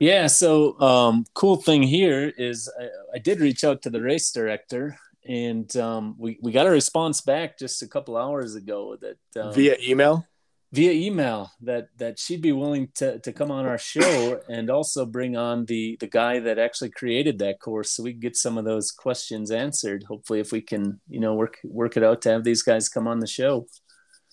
Yeah. 0.00 0.26
So, 0.26 0.80
um, 0.80 1.26
cool 1.34 1.56
thing 1.56 1.82
here 1.82 2.32
is 2.36 2.70
I, 2.80 2.88
I 3.16 3.18
did 3.18 3.40
reach 3.40 3.64
out 3.64 3.82
to 3.82 3.90
the 3.90 4.00
race 4.00 4.32
director, 4.32 4.98
and 5.26 5.74
um, 5.76 6.14
we 6.18 6.38
we 6.40 6.52
got 6.52 6.66
a 6.66 6.70
response 6.70 7.20
back 7.20 7.58
just 7.58 7.82
a 7.82 7.86
couple 7.86 8.16
hours 8.16 8.54
ago 8.54 8.96
that 8.96 9.42
um, 9.42 9.52
Via 9.52 9.76
email. 9.82 10.26
Via 10.72 10.92
email 10.92 11.50
that 11.62 11.88
that 11.96 12.18
she'd 12.18 12.42
be 12.42 12.52
willing 12.52 12.88
to 12.94 13.18
to 13.20 13.32
come 13.32 13.50
on 13.50 13.66
our 13.66 13.78
show 13.78 14.40
and 14.48 14.70
also 14.70 15.06
bring 15.06 15.36
on 15.36 15.64
the 15.64 15.96
the 16.00 16.06
guy 16.06 16.38
that 16.40 16.58
actually 16.58 16.90
created 16.90 17.38
that 17.38 17.60
course, 17.60 17.90
so 17.90 18.02
we 18.02 18.12
can 18.12 18.20
get 18.20 18.36
some 18.36 18.58
of 18.58 18.64
those 18.64 18.90
questions 18.90 19.50
answered. 19.50 20.04
Hopefully, 20.04 20.40
if 20.40 20.52
we 20.52 20.60
can, 20.60 21.00
you 21.08 21.20
know, 21.20 21.34
work 21.34 21.58
work 21.64 21.96
it 21.96 22.04
out 22.04 22.22
to 22.22 22.30
have 22.30 22.44
these 22.44 22.62
guys 22.62 22.88
come 22.88 23.08
on 23.08 23.20
the 23.20 23.26
show. 23.26 23.66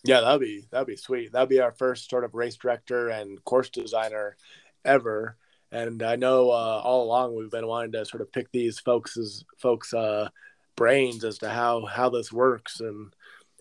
Yeah, 0.04 0.21
that'd 0.21 0.41
be 0.41 0.67
that'd 0.71 0.88
be 0.88 0.98
sweet. 0.98 1.32
That'd 1.32 1.50
be 1.50 1.62
our 1.62 1.71
first 1.71 2.10
sort 2.10 2.24
of 2.24 2.36
race 2.36 2.58
director 2.58 3.10
and 3.10 3.43
course 3.43 3.69
designer 3.69 4.38
ever. 4.84 5.38
And 5.71 6.04
I 6.04 6.15
know 6.15 6.52
uh, 6.52 6.82
all 6.84 7.04
along 7.04 7.36
we've 7.36 7.52
been 7.52 7.67
wanting 7.67 7.91
to 7.93 8.06
sort 8.06 8.21
of 8.21 8.32
pick 8.32 8.52
these 8.52 8.80
folks' 8.80 9.43
folks' 9.58 9.93
uh, 9.93 10.30
brains 10.76 11.24
as 11.24 11.39
to 11.39 11.50
how 11.50 11.86
how 11.86 12.10
this 12.10 12.32
works 12.32 12.80
and 12.82 13.13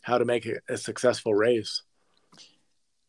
how 0.02 0.18
to 0.18 0.24
make 0.24 0.44
it 0.44 0.62
a 0.68 0.76
successful 0.76 1.34
race. 1.34 1.82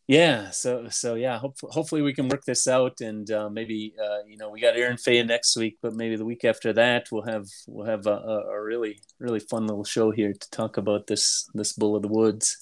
Yeah, 0.07 0.51
so 0.51 0.87
so 0.89 1.15
yeah, 1.15 1.39
hopefully 1.39 1.71
hopefully 1.73 2.01
we 2.03 2.13
can 2.13 2.29
work 2.29 2.45
this 2.45 2.67
out, 2.67 3.01
and 3.01 3.29
uh, 3.31 3.49
maybe 3.49 3.95
uh, 3.99 4.19
you 4.27 4.37
know 4.37 4.51
we 4.51 4.61
got 4.61 4.77
Aaron 4.77 4.97
Fay 4.97 5.23
next 5.23 5.57
week, 5.57 5.79
but 5.81 5.95
maybe 5.95 6.15
the 6.15 6.25
week 6.25 6.45
after 6.45 6.73
that 6.73 7.07
we'll 7.11 7.23
have 7.23 7.47
we'll 7.67 7.87
have 7.87 8.05
a, 8.05 8.11
a, 8.11 8.61
really 8.61 8.99
really 9.17 9.39
fun 9.39 9.65
little 9.65 9.83
show 9.83 10.11
here 10.11 10.31
to 10.31 10.49
talk 10.51 10.77
about 10.77 11.07
this 11.07 11.49
this 11.55 11.73
bull 11.73 11.95
of 11.95 12.03
the 12.03 12.07
woods. 12.07 12.57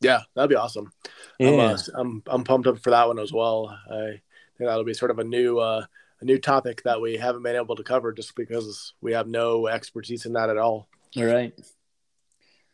Yeah, 0.00 0.20
that'd 0.36 0.48
be 0.48 0.54
awesome. 0.54 0.92
Yeah, 1.40 1.48
I'm, 1.48 1.60
uh, 1.60 1.78
I'm 1.96 2.22
I'm 2.28 2.44
pumped 2.44 2.68
up 2.68 2.78
for 2.78 2.90
that 2.90 3.08
one 3.08 3.18
as 3.18 3.32
well. 3.32 3.76
I 3.90 4.20
think 4.56 4.68
that'll 4.68 4.84
be 4.84 4.94
sort 4.94 5.10
of 5.10 5.18
a 5.18 5.24
new 5.24 5.58
uh, 5.58 5.84
a 6.20 6.24
new 6.24 6.38
topic 6.38 6.84
that 6.84 7.00
we 7.00 7.16
haven't 7.16 7.42
been 7.42 7.56
able 7.56 7.74
to 7.74 7.82
cover 7.82 8.12
just 8.12 8.36
because 8.36 8.94
we 9.00 9.14
have 9.14 9.26
no 9.26 9.66
expertise 9.66 10.26
in 10.26 10.34
that 10.34 10.48
at 10.48 10.58
all. 10.58 10.88
all 11.16 11.24
right. 11.24 11.52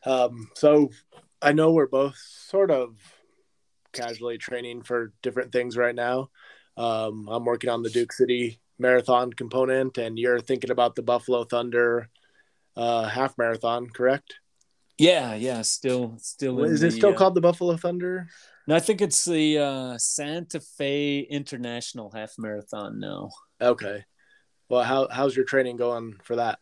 Um, 0.05 0.51
so 0.55 0.91
I 1.41 1.53
know 1.53 1.73
we're 1.73 1.87
both 1.87 2.17
sort 2.17 2.71
of 2.71 2.97
casually 3.97 4.39
training 4.39 4.83
for 4.83 5.13
different 5.23 5.53
things 5.53 5.77
right 5.77 5.95
now. 5.95 6.31
Um, 6.77 7.29
I'm 7.31 7.45
working 7.45 7.71
on 7.71 7.83
the 7.83 7.91
Duke 7.91 8.13
City 8.13 8.61
marathon 8.79 9.33
component, 9.33 9.99
and 9.99 10.19
you're 10.19 10.41
thinking 10.41 10.71
about 10.71 10.95
the 10.95 11.03
Buffalo 11.03 11.45
Thunder 11.45 12.11
uh, 12.77 13.05
half 13.09 13.39
marathon, 13.39 13.89
correct? 13.89 14.35
Yeah, 14.99 15.35
yeah, 15.35 15.63
still 15.63 16.17
still. 16.19 16.63
in 16.65 16.73
Is 16.73 16.83
it 16.83 16.93
the, 16.93 16.97
still 16.97 17.11
uh, 17.11 17.17
called 17.17 17.35
the 17.35 17.41
Buffalo 17.41 17.77
Thunder? 17.77 18.29
No, 18.67 18.75
I 18.75 18.81
think 18.81 19.01
it's 19.01 19.25
the 19.25 19.59
uh, 19.59 19.99
Santa 19.99 20.61
Fe 20.61 21.21
International 21.21 22.11
Half 22.11 22.35
Marathon 22.39 22.99
now. 22.99 23.31
Okay. 23.61 24.05
Well, 24.69 24.83
how 24.83 25.09
how's 25.11 25.37
your 25.37 25.45
training 25.45 25.77
going 25.77 26.17
for 26.25 26.37
that? 26.37 26.59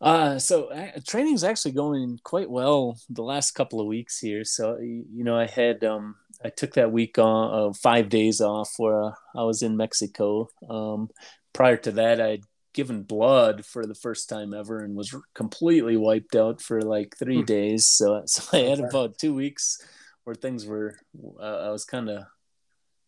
Uh, 0.00 0.38
so 0.38 0.66
uh, 0.66 0.90
training's 1.06 1.44
actually 1.44 1.72
going 1.72 2.18
quite 2.22 2.50
well 2.50 2.98
the 3.08 3.22
last 3.22 3.52
couple 3.52 3.80
of 3.80 3.86
weeks 3.86 4.18
here. 4.18 4.44
So 4.44 4.78
you 4.78 5.24
know, 5.24 5.36
I 5.36 5.46
had 5.46 5.84
um, 5.84 6.16
I 6.44 6.50
took 6.50 6.74
that 6.74 6.92
week 6.92 7.18
on 7.18 7.70
uh, 7.70 7.72
five 7.72 8.08
days 8.08 8.40
off 8.40 8.70
where 8.76 9.02
uh, 9.04 9.12
I 9.34 9.42
was 9.44 9.62
in 9.62 9.76
Mexico. 9.76 10.48
Um, 10.68 11.08
prior 11.52 11.76
to 11.78 11.92
that, 11.92 12.20
I'd 12.20 12.44
given 12.74 13.02
blood 13.02 13.64
for 13.64 13.86
the 13.86 13.94
first 13.94 14.28
time 14.28 14.52
ever 14.52 14.80
and 14.80 14.94
was 14.94 15.14
completely 15.34 15.96
wiped 15.96 16.36
out 16.36 16.60
for 16.60 16.82
like 16.82 17.16
three 17.18 17.40
Hmm. 17.40 17.44
days. 17.44 17.86
So 17.86 18.22
so 18.26 18.42
I 18.56 18.60
had 18.62 18.80
about 18.80 19.18
two 19.18 19.34
weeks 19.34 19.78
where 20.24 20.34
things 20.34 20.66
were 20.66 20.98
uh, 21.40 21.68
I 21.68 21.70
was 21.70 21.84
kind 21.84 22.10
of 22.10 22.24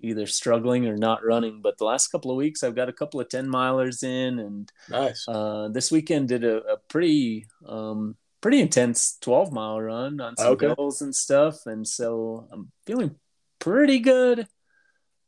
either 0.00 0.26
struggling 0.26 0.86
or 0.86 0.96
not 0.96 1.24
running. 1.24 1.60
But 1.60 1.76
the 1.76 1.84
last 1.84 2.08
couple 2.08 2.30
of 2.30 2.36
weeks, 2.36 2.62
I've 2.62 2.76
got 2.76 2.88
a 2.88 2.92
couple 2.92 3.20
of 3.20 3.28
ten 3.28 3.46
milers 3.48 4.02
in 4.02 4.38
and 4.38 4.72
Nice. 4.88 5.26
uh, 5.28 5.68
this 5.68 5.90
weekend 5.90 6.28
did 6.28 6.44
a, 6.44 6.58
a 6.64 6.76
pretty 6.88 7.46
um, 7.66 8.16
pretty 8.40 8.60
intense 8.60 9.16
12 9.20 9.52
mile 9.52 9.80
run 9.80 10.20
on 10.20 10.36
some 10.36 10.52
Okay. 10.52 10.66
hills 10.76 11.02
and 11.02 11.14
stuff 11.14 11.66
and 11.66 11.86
so 11.86 12.48
i'm 12.52 12.70
feeling 12.86 13.16
pretty 13.58 13.98
good 13.98 14.46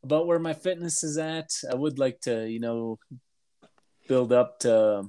about 0.05 0.27
where 0.27 0.38
my 0.38 0.53
fitness 0.55 1.03
is 1.03 1.18
at 1.18 1.49
i 1.70 1.75
would 1.75 1.99
like 1.99 2.20
to 2.20 2.49
you 2.49 2.61
know 2.61 2.99
build 4.09 4.33
up 4.33 4.59
to 4.61 5.05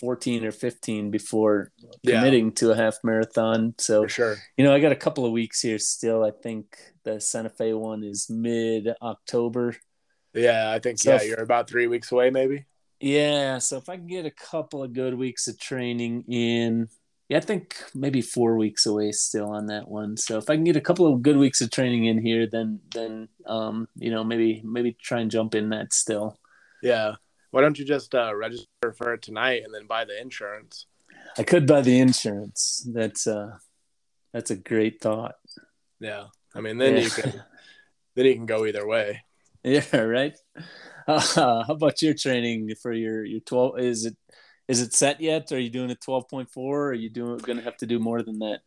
14 0.00 0.44
or 0.44 0.52
15 0.52 1.10
before 1.10 1.72
Yeah. 2.02 2.18
committing 2.18 2.52
to 2.52 2.70
a 2.70 2.76
half 2.76 2.98
marathon 3.02 3.74
so 3.78 4.02
For 4.02 4.08
sure. 4.08 4.36
you 4.56 4.64
know 4.64 4.72
i 4.74 4.80
got 4.80 4.92
a 4.92 4.96
couple 4.96 5.24
of 5.26 5.32
weeks 5.32 5.60
here 5.60 5.78
still 5.78 6.24
i 6.24 6.30
think 6.30 6.76
the 7.04 7.20
santa 7.20 7.48
fe 7.50 7.72
one 7.74 8.04
is 8.04 8.28
mid 8.30 8.88
october 9.02 9.74
Yeah, 10.34 10.70
I 10.70 10.78
think 10.78 10.98
So 10.98 11.10
yeah, 11.10 11.16
if- 11.16 11.26
you're 11.26 11.42
about 11.42 11.68
three 11.68 11.86
weeks 11.88 12.12
away, 12.12 12.30
maybe. 12.30 12.66
Yeah, 13.00 13.58
so 13.58 13.78
if 13.78 13.88
I 13.88 13.96
can 13.96 14.06
get 14.06 14.26
a 14.26 14.30
couple 14.30 14.82
of 14.84 14.92
good 14.92 15.14
weeks 15.14 15.48
of 15.48 15.58
training 15.58 16.24
in, 16.28 16.88
yeah, 17.28 17.36
I 17.36 17.40
think 17.40 17.76
maybe 17.94 18.22
four 18.22 18.56
weeks 18.56 18.86
away 18.86 19.12
still 19.12 19.50
on 19.50 19.66
that 19.66 19.88
one. 19.88 20.16
So 20.16 20.38
if 20.38 20.48
I 20.48 20.54
can 20.56 20.64
get 20.64 20.76
a 20.76 20.80
couple 20.80 21.06
of 21.12 21.22
good 21.22 21.36
weeks 21.36 21.60
of 21.60 21.70
training 21.70 22.06
in 22.06 22.18
here, 22.18 22.46
then 22.50 22.80
then 22.94 23.28
um, 23.46 23.88
you 23.96 24.10
know, 24.10 24.24
maybe 24.24 24.62
maybe 24.64 24.92
try 25.00 25.20
and 25.20 25.30
jump 25.30 25.54
in 25.54 25.68
that 25.70 25.92
still. 25.92 26.38
Yeah. 26.82 27.14
Why 27.50 27.62
don't 27.62 27.78
you 27.78 27.84
just 27.84 28.14
uh, 28.14 28.34
register 28.34 28.92
for 28.96 29.14
it 29.14 29.22
tonight 29.22 29.62
and 29.64 29.74
then 29.74 29.86
buy 29.86 30.04
the 30.04 30.20
insurance? 30.20 30.86
I 31.38 31.42
could 31.42 31.66
buy 31.66 31.80
the 31.82 31.98
insurance. 31.98 32.86
That's 32.92 33.26
uh 33.26 33.58
that's 34.32 34.50
a 34.50 34.56
great 34.56 35.00
thought. 35.00 35.34
Yeah. 36.00 36.26
I 36.54 36.60
mean, 36.60 36.78
then 36.78 36.94
Yeah. 36.96 37.00
you 37.02 37.10
can 37.10 37.42
then 38.16 38.26
you 38.26 38.34
can 38.34 38.46
go 38.46 38.64
either 38.66 38.86
way. 38.86 39.22
Yeah, 39.64 39.96
right. 39.98 40.36
Uh, 41.06 41.20
how 41.66 41.74
about 41.74 42.00
your 42.00 42.14
training 42.14 42.72
for 42.80 42.92
your 42.92 43.24
your 43.24 43.40
twelve? 43.40 43.78
Is 43.80 44.06
it 44.06 44.16
is 44.68 44.80
it 44.80 44.92
set 44.92 45.20
yet? 45.20 45.50
Are 45.52 45.58
you 45.58 45.70
doing 45.70 45.90
a 45.90 45.94
twelve 45.94 46.28
point 46.28 46.50
four? 46.50 46.88
Are 46.88 46.94
you 46.94 47.10
doing 47.10 47.38
going 47.38 47.58
to 47.58 47.64
have 47.64 47.76
to 47.78 47.86
do 47.86 47.98
more 47.98 48.22
than 48.22 48.38
that? 48.38 48.60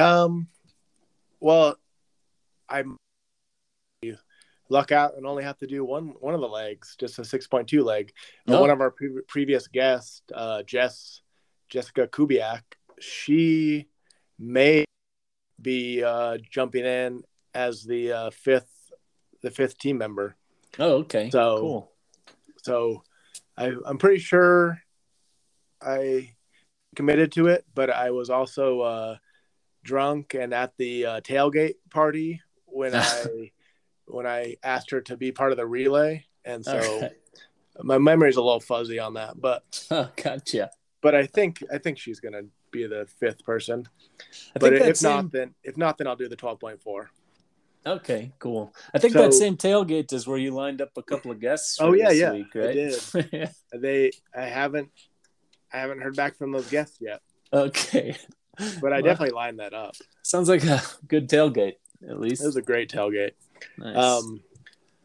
Um, 0.00 0.48
well, 1.40 1.76
I'm 2.68 2.96
luck 4.68 4.90
out 4.90 5.16
and 5.16 5.26
only 5.26 5.44
have 5.44 5.58
to 5.58 5.66
do 5.66 5.84
one 5.84 6.14
one 6.20 6.34
of 6.34 6.40
the 6.40 6.48
legs, 6.48 6.96
just 6.98 7.18
a 7.18 7.24
six 7.24 7.46
point 7.46 7.68
two 7.68 7.84
leg. 7.84 8.12
Oh. 8.48 8.60
One 8.60 8.70
of 8.70 8.80
our 8.80 8.90
pre- 8.90 9.22
previous 9.28 9.66
guests, 9.68 10.22
uh, 10.34 10.62
Jess 10.62 11.20
Jessica 11.68 12.06
Kubiak, 12.06 12.62
she 13.00 13.88
may 14.38 14.84
be 15.60 16.02
uh, 16.02 16.38
jumping 16.50 16.84
in 16.84 17.22
as 17.54 17.84
the 17.84 18.12
uh, 18.12 18.30
fifth 18.30 18.92
the 19.42 19.50
fifth 19.50 19.78
team 19.78 19.98
member. 19.98 20.36
Oh, 20.78 20.98
okay. 20.98 21.30
So- 21.30 21.58
cool. 21.60 21.92
So 22.62 23.02
I, 23.56 23.72
I'm 23.84 23.98
pretty 23.98 24.20
sure 24.20 24.80
I 25.84 26.34
committed 26.96 27.32
to 27.32 27.46
it, 27.48 27.64
but 27.74 27.90
I 27.90 28.10
was 28.10 28.30
also 28.30 28.80
uh, 28.80 29.16
drunk 29.82 30.34
and 30.34 30.52
at 30.54 30.72
the 30.78 31.06
uh, 31.06 31.20
tailgate 31.20 31.74
party 31.90 32.40
when 32.66 32.94
I 32.94 33.52
when 34.06 34.26
I 34.26 34.56
asked 34.62 34.90
her 34.90 35.00
to 35.02 35.16
be 35.16 35.32
part 35.32 35.52
of 35.52 35.56
the 35.58 35.66
relay, 35.66 36.24
and 36.44 36.64
so 36.64 37.00
right. 37.00 37.12
my 37.82 37.98
memory's 37.98 38.36
a 38.36 38.42
little 38.42 38.60
fuzzy 38.60 38.98
on 38.98 39.14
that. 39.14 39.40
But 39.40 39.86
Oh, 39.90 40.10
gotcha. 40.16 40.70
but 41.00 41.14
I 41.14 41.26
think 41.26 41.62
I 41.72 41.78
think 41.78 41.98
she's 41.98 42.20
gonna 42.20 42.42
be 42.70 42.86
the 42.86 43.06
fifth 43.20 43.44
person. 43.44 43.88
I 44.54 44.58
But 44.58 44.70
think 44.70 44.74
if 44.80 44.86
that's 44.86 45.02
not, 45.02 45.32
then 45.32 45.54
if 45.62 45.76
not, 45.76 45.98
then 45.98 46.06
I'll 46.06 46.16
do 46.16 46.28
the 46.28 46.36
twelve 46.36 46.60
point 46.60 46.82
four. 46.82 47.10
Okay, 47.84 48.30
cool. 48.38 48.72
I 48.94 48.98
think 49.00 49.12
So- 49.14 49.22
that 49.22 49.32
same 49.34 49.56
tailgate 49.56 50.12
is 50.12 50.26
where 50.26 50.38
you 50.38 50.52
lined 50.52 50.80
up 50.80 50.90
a 50.96 51.02
couple 51.02 51.32
of 51.32 51.40
guests. 51.40 51.78
Oh, 51.80 51.92
yeah, 51.92 52.10
yeah, 52.12 52.32
week, 52.32 52.54
I 52.54 52.58
right? 52.60 52.74
did. 52.74 53.50
They, 53.74 54.12
I 54.32 54.42
haven't, 54.42 54.90
I 55.72 55.78
haven't 55.78 56.00
heard 56.00 56.16
back 56.16 56.36
from 56.36 56.52
those 56.52 56.68
guests 56.68 56.98
yet, 57.00 57.20
okay, 57.52 58.16
but 58.80 58.92
I 58.92 58.96
Well, 59.00 59.02
definitely 59.02 59.34
lined 59.34 59.58
that 59.60 59.74
up. 59.74 59.94
sounds 60.22 60.48
like 60.48 60.64
a 60.64 60.80
good 61.08 61.28
tailgate 61.28 61.76
at 62.08 62.20
least. 62.20 62.42
It 62.42 62.46
was 62.46 62.56
a 62.56 62.62
great 62.62 62.90
tailgate. 62.90 63.32
nice. 63.78 63.96
Um, 63.96 64.42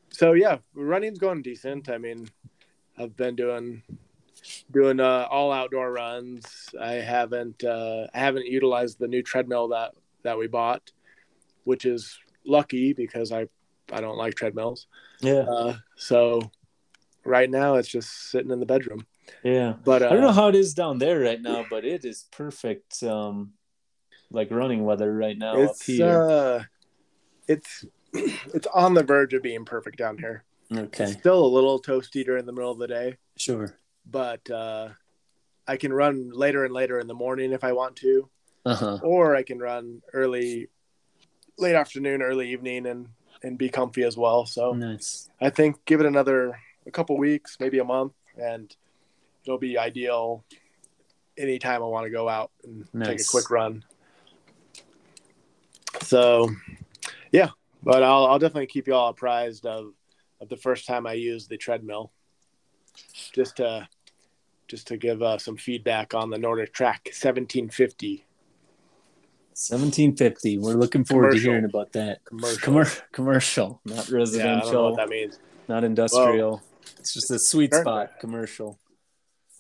so 0.10 0.34
yeah, 0.34 0.58
running's 0.74 1.20
going 1.20 1.42
decent. 1.42 1.90
I 1.90 1.98
mean, 1.98 2.28
I've 2.98 3.16
been 3.16 3.36
doing 3.36 3.84
doing 4.72 5.00
uh, 5.00 5.28
all 5.30 5.52
outdoor 5.52 5.92
runs. 5.92 6.46
I 6.80 6.94
haven't 6.94 7.64
uh, 7.64 8.08
I 8.14 8.20
haven't 8.20 8.48
utilized 8.48 9.00
the 9.00 9.08
new 9.08 9.22
treadmill 9.22 9.68
that 9.70 9.94
that 10.24 10.38
we 10.38 10.48
bought, 10.48 10.92
which 11.66 11.86
is 11.86 12.18
lucky 12.46 12.94
because 12.94 13.32
I 13.32 13.48
I 13.92 14.02
don't 14.02 14.18
like 14.18 14.36
treadmills. 14.36 14.88
yeah, 15.22 15.42
Uh, 15.48 15.76
so 15.96 16.42
right 17.24 17.50
now 17.50 17.76
it's 17.76 17.88
just 17.88 18.32
sitting 18.32 18.52
in 18.52 18.60
the 18.60 18.66
bedroom. 18.66 19.06
Yeah. 19.44 19.74
But 19.84 20.02
uh, 20.04 20.08
I 20.08 20.10
don't 20.14 20.22
know 20.22 20.32
how 20.32 20.48
it 20.50 20.56
is 20.56 20.74
down 20.74 20.98
there 21.00 21.20
right 21.20 21.42
now, 21.42 21.66
but 21.70 21.86
it 21.86 22.06
is 22.06 22.26
perfect. 22.32 23.04
Um, 23.04 23.54
like 24.30 24.52
running 24.52 24.84
weather 24.84 25.14
right 25.16 25.38
now 25.38 25.54
up 25.64 25.70
it's 25.72 25.86
here. 25.86 26.22
uh, 26.22 26.64
it's 27.48 27.86
it's 28.14 28.68
on 28.74 28.94
the 28.94 29.04
verge 29.04 29.34
of 29.34 29.42
being 29.44 29.64
perfect 29.66 29.98
down 29.98 30.18
here. 30.18 30.44
okay, 30.76 31.06
Still 31.06 31.46
a 31.46 31.48
little 31.48 31.82
toasty 31.82 32.26
during 32.26 32.46
the 32.46 32.52
middle 32.52 32.72
of 32.72 32.78
the 32.80 32.88
day. 32.88 33.18
sure. 33.38 33.78
but 34.06 34.50
uh, 34.50 34.90
I 35.68 35.78
can 35.78 35.94
run 35.94 36.32
later 36.34 36.66
and 36.66 36.74
later 36.74 37.00
in 37.00 37.08
the 37.08 37.14
morning 37.14 37.52
if 37.54 37.64
I 37.64 37.72
want 37.74 37.96
to, 37.98 38.30
Uh 38.66 38.76
huh. 38.76 39.00
or 39.04 39.36
I 39.36 39.44
can 39.44 39.60
run 39.60 40.02
early, 40.14 40.68
late 41.58 41.76
afternoon, 41.76 42.22
early 42.22 42.52
evening, 42.52 42.86
and 42.86 43.08
and 43.44 43.58
be 43.58 43.70
comfy 43.70 44.04
as 44.04 44.18
well. 44.18 44.46
So 44.46 44.74
Nice. 44.74 45.30
I 45.40 45.50
think 45.52 45.86
give 45.86 46.00
it 46.02 46.06
another 46.06 46.60
a 46.86 46.92
couple 46.92 47.18
weeks, 47.18 47.58
maybe 47.60 47.78
a 47.80 47.84
month, 47.86 48.14
and 48.38 48.76
it'll 49.48 49.58
be 49.58 49.78
ideal. 49.78 50.44
Anytime 51.38 51.84
I 51.84 51.86
want 51.86 52.06
to 52.06 52.10
go 52.10 52.28
out 52.28 52.52
and 52.64 52.88
take 53.06 53.22
a 53.22 53.24
quick 53.24 53.50
run. 53.52 53.84
So, 56.02 56.50
yeah, 57.32 57.50
but 57.84 58.04
I'll 58.04 58.26
I'll 58.26 58.40
definitely 58.40 58.68
keep 58.68 58.88
you 58.88 58.94
all 58.96 59.10
apprised 59.10 59.66
of 59.66 59.94
of 60.42 60.50
the 60.50 60.58
first 60.58 60.86
time 60.88 61.06
I 61.08 61.14
used 61.14 61.50
the 61.50 61.58
treadmill, 61.58 62.12
just 63.34 63.58
to 63.58 63.88
just 64.68 64.88
to 64.88 64.98
give 64.98 65.22
uh, 65.22 65.38
some 65.38 65.58
feedback 65.58 66.14
on 66.14 66.30
the 66.30 66.38
Nordic 66.38 66.74
Track 66.74 67.02
1750 67.06 68.26
Seventeen 69.54 70.16
fifty. 70.16 70.58
We're 70.60 70.74
looking 70.74 71.04
forward 71.04 71.30
Commercial. 71.30 71.44
to 71.44 71.50
hearing 71.50 71.66
about 71.66 71.92
that. 71.94 72.24
commercial. 72.26 72.60
Commer- 72.74 73.02
commercial, 73.12 73.82
not 73.86 73.96
yeah, 73.96 74.02
I 74.02 74.04
don't 74.04 74.12
know 74.12 74.18
residential, 74.20 74.84
what 74.92 74.98
that 74.98 75.10
means. 75.10 75.40
not 75.68 75.84
industrial. 75.84 76.62
it's 77.00 77.12
just 77.14 77.32
a 77.32 77.40
sweet 77.40 77.74
spot. 77.74 78.20
Commercial. 78.20 78.78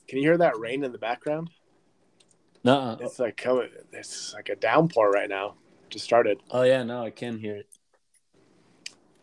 Can 0.08 0.20
you 0.20 0.24
hear 0.24 0.38
that 0.38 0.58
rain 0.58 0.84
in 0.84 0.92
the 0.92 0.98
background? 0.98 1.50
Nuh-uh. 2.64 2.98
It's 3.00 3.20
like 3.20 3.38
coming. 3.38 3.70
It's 3.92 4.34
like 4.34 4.50
a 4.50 4.56
downpour 4.56 5.12
right 5.12 5.30
now. 5.30 5.56
Just 5.90 6.06
started. 6.06 6.42
Oh 6.52 6.64
yeah, 6.64 6.84
no, 6.84 7.04
I 7.04 7.12
can 7.12 7.38
hear 7.38 7.56
it. 7.58 7.68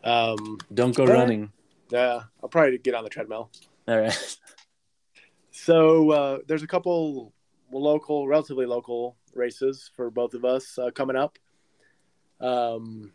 Um, 0.03 0.57
Don't 0.73 0.95
go 0.95 1.05
running. 1.05 1.51
yeah, 1.89 2.21
I'll 2.41 2.49
probably 2.49 2.77
get 2.77 2.93
on 2.95 3.03
the 3.03 3.09
treadmill. 3.09 3.49
All 3.87 3.99
right. 3.99 4.37
So 5.57 6.11
uh, 6.11 6.37
there's 6.47 6.63
a 6.63 6.67
couple 6.67 7.33
local, 7.71 8.27
relatively 8.27 8.65
local 8.65 9.15
races 9.33 9.89
for 9.95 10.11
both 10.11 10.33
of 10.33 10.43
us 10.45 10.77
uh, 10.77 10.91
coming 10.91 11.15
up. 11.15 11.39
Um, 12.41 13.13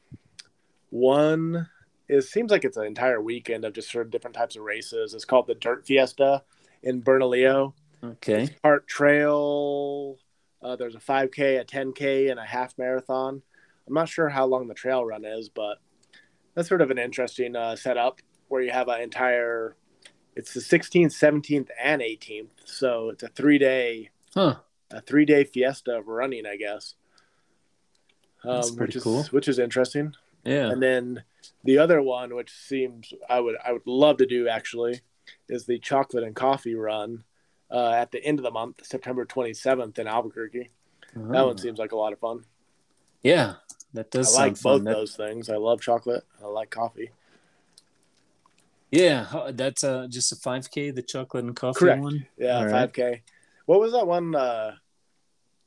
one 0.89 1.69
it 2.11 2.23
seems 2.23 2.51
like 2.51 2.65
it's 2.65 2.77
an 2.77 2.87
entire 2.87 3.21
weekend 3.21 3.65
of 3.65 3.73
just 3.73 3.93
sort 3.93 4.07
of 4.07 4.11
different 4.11 4.35
types 4.35 4.57
of 4.57 4.63
races. 4.63 5.15
It's 5.15 5.25
called 5.25 5.47
the 5.47 5.55
Dirt 5.55 5.87
Fiesta 5.87 6.43
in 6.83 7.01
Bernalillo. 7.03 7.75
Okay. 8.03 8.49
Part 8.62 8.87
trail. 8.88 10.16
Uh, 10.62 10.77
there's 10.77 10.95
a 10.95 10.99
5K, 11.01 11.61
a 11.61 11.64
10K, 11.64 12.31
and 12.31 12.38
a 12.38 12.45
half 12.45 12.77
marathon. 12.79 13.43
I'm 13.87 13.95
not 13.95 14.09
sure 14.09 14.29
how 14.29 14.47
long 14.47 14.69
the 14.69 14.75
trail 14.75 15.05
run 15.05 15.25
is, 15.25 15.49
but 15.49 15.79
that's 16.55 16.69
sort 16.69 16.81
of 16.83 16.90
an 16.90 16.99
interesting 16.99 17.57
uh, 17.57 17.77
setup 17.77 18.21
where 18.49 18.62
you 18.62 18.71
have 18.71 18.88
an 18.88 19.01
entire. 19.01 19.77
It's 20.37 20.55
the 20.55 20.61
16th, 20.61 21.07
17th, 21.12 21.69
and 21.83 22.01
18th, 22.03 22.51
so 22.64 23.09
it's 23.11 23.23
a 23.23 23.29
three 23.29 23.59
day 23.59 24.11
Huh. 24.35 24.57
a 24.93 25.01
three 25.01 25.25
day 25.25 25.45
fiesta 25.45 25.97
of 25.99 26.07
running, 26.07 26.47
I 26.47 26.57
guess. 26.57 26.95
Um, 28.45 28.55
That's 28.57 28.71
pretty 28.71 28.88
which 28.90 28.97
is 28.97 29.03
cool. 29.03 29.23
which 29.25 29.49
is 29.49 29.59
interesting. 29.59 30.14
Yeah. 30.45 30.71
And 30.71 30.83
then 30.83 31.25
the 31.64 31.79
other 31.79 32.01
one, 32.01 32.35
which 32.35 32.53
seems 32.53 33.12
I 33.29 33.40
would 33.40 33.57
I 33.64 33.73
would 33.73 33.87
love 33.87 34.19
to 34.19 34.27
do 34.27 34.49
actually, 34.49 35.01
is 35.49 35.66
the 35.66 35.79
chocolate 35.79 36.25
and 36.25 36.35
coffee 36.37 36.75
run 36.75 37.25
uh, 37.71 37.90
at 37.90 38.11
the 38.11 38.23
end 38.25 38.38
of 38.38 38.43
the 38.43 38.51
month, 38.51 38.85
September 38.85 39.25
27th 39.25 39.99
in 39.99 40.07
Albuquerque. 40.07 40.71
That 41.14 41.40
Oh. 41.43 41.47
one 41.49 41.59
seems 41.59 41.79
like 41.79 41.93
a 41.93 41.97
lot 41.97 42.12
of 42.12 42.19
fun. 42.19 42.45
Yeah. 43.23 43.55
That 43.95 44.11
does 44.11 44.35
I 44.35 44.38
sound 44.38 44.53
like 44.53 44.62
both 44.62 44.85
That- 44.85 44.95
those 44.95 45.16
things. 45.16 45.49
I 45.51 45.57
love 45.57 45.81
chocolate. 45.81 46.25
I 46.43 46.47
like 46.47 46.71
coffee. 46.71 47.11
Yeah, 48.90 49.51
that's 49.53 49.85
uh, 49.85 50.09
just 50.11 50.33
a 50.33 50.37
5K, 50.37 50.93
the 50.95 51.03
chocolate 51.03 51.45
and 51.45 51.55
coffee 51.55 51.79
Correct. 51.79 52.03
one. 52.03 52.27
Yeah, 52.37 52.57
All 52.57 52.62
five 52.64 52.73
right. 52.73 52.93
k. 52.93 53.23
What 53.66 53.79
was 53.81 53.93
that 53.93 54.07
one? 54.07 54.35
Uh, 54.35 54.75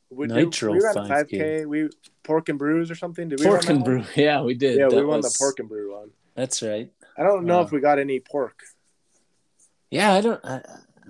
we, 0.10 0.28
Nitro 0.28 0.74
we 0.74 0.82
ran 0.82 0.94
5K. 0.94 1.08
five 1.08 1.28
k. 1.30 1.66
We 1.66 1.90
pork 2.24 2.50
and 2.50 2.60
brews 2.60 2.92
or 2.92 2.96
something. 2.96 3.30
Did 3.30 3.40
we 3.40 3.46
Pork 3.46 3.70
and 3.70 3.80
that 3.80 3.86
brew. 3.86 4.04
Yeah, 4.16 4.42
we 4.42 4.56
did. 4.56 4.78
Yeah, 4.78 4.88
we 4.90 4.96
That 4.96 5.08
won 5.08 5.18
was- 5.22 5.34
the 5.34 5.40
pork 5.40 5.60
and 5.60 5.70
brew 5.70 5.94
one. 5.96 6.12
That's 6.36 6.62
right. 6.62 6.92
I 7.18 7.24
don't 7.24 7.46
know 7.46 7.60
Wow. 7.60 7.64
if 7.64 7.72
we 7.72 7.80
got 7.80 7.98
any 8.00 8.20
pork. 8.20 8.60
Yeah, 9.94 10.14
I 10.14 10.22
don't. 10.22 10.44
I, 10.44 10.62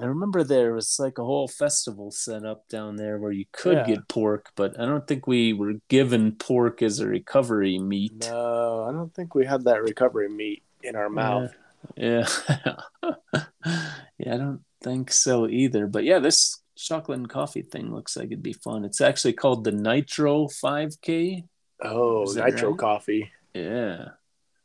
I 0.02 0.06
remember 0.06 0.44
there 0.44 0.74
was 0.74 0.98
like 1.00 1.18
a 1.20 1.24
whole 1.24 1.48
festival 1.48 2.12
set 2.12 2.44
up 2.44 2.68
down 2.68 2.96
there 2.96 3.18
where 3.20 3.32
you 3.32 3.46
could 3.52 3.78
Yeah. 3.78 3.86
get 3.86 4.08
pork, 4.08 4.50
but 4.56 4.80
I 4.80 4.86
don't 4.86 5.08
think 5.08 5.28
we 5.28 5.54
were 5.54 5.76
given 5.88 6.34
pork 6.34 6.82
as 6.82 7.00
a 7.00 7.08
recovery 7.08 7.78
meat. 7.80 8.28
No, 8.30 8.84
I 8.84 8.92
don't 8.92 9.14
think 9.14 9.36
we 9.36 9.46
had 9.46 9.64
that 9.66 9.84
recovery 9.84 10.30
meat 10.30 10.64
in 10.82 10.96
our 10.96 11.10
mouth. 11.10 11.52
Yeah. 11.96 12.28
yeah, 13.04 14.34
I 14.34 14.38
don't 14.38 14.62
think 14.82 15.12
so 15.12 15.48
either. 15.48 15.88
But 15.88 16.04
yeah, 16.04 16.20
this 16.20 16.62
chocolate 16.76 17.20
and 17.20 17.30
coffee 17.30 17.62
thing 17.62 17.94
looks 17.94 18.18
like 18.18 18.28
it'd 18.28 18.44
be 18.44 18.54
fun. 18.54 18.84
It's 18.84 19.02
actually 19.02 19.34
called 19.34 19.64
the 19.64 19.72
Nitro 19.72 20.48
5K. 20.48 21.44
Oh, 21.84 22.26
nitro 22.36 22.72
right? 22.72 22.80
coffee. 22.80 23.32
Yeah. 23.54 24.10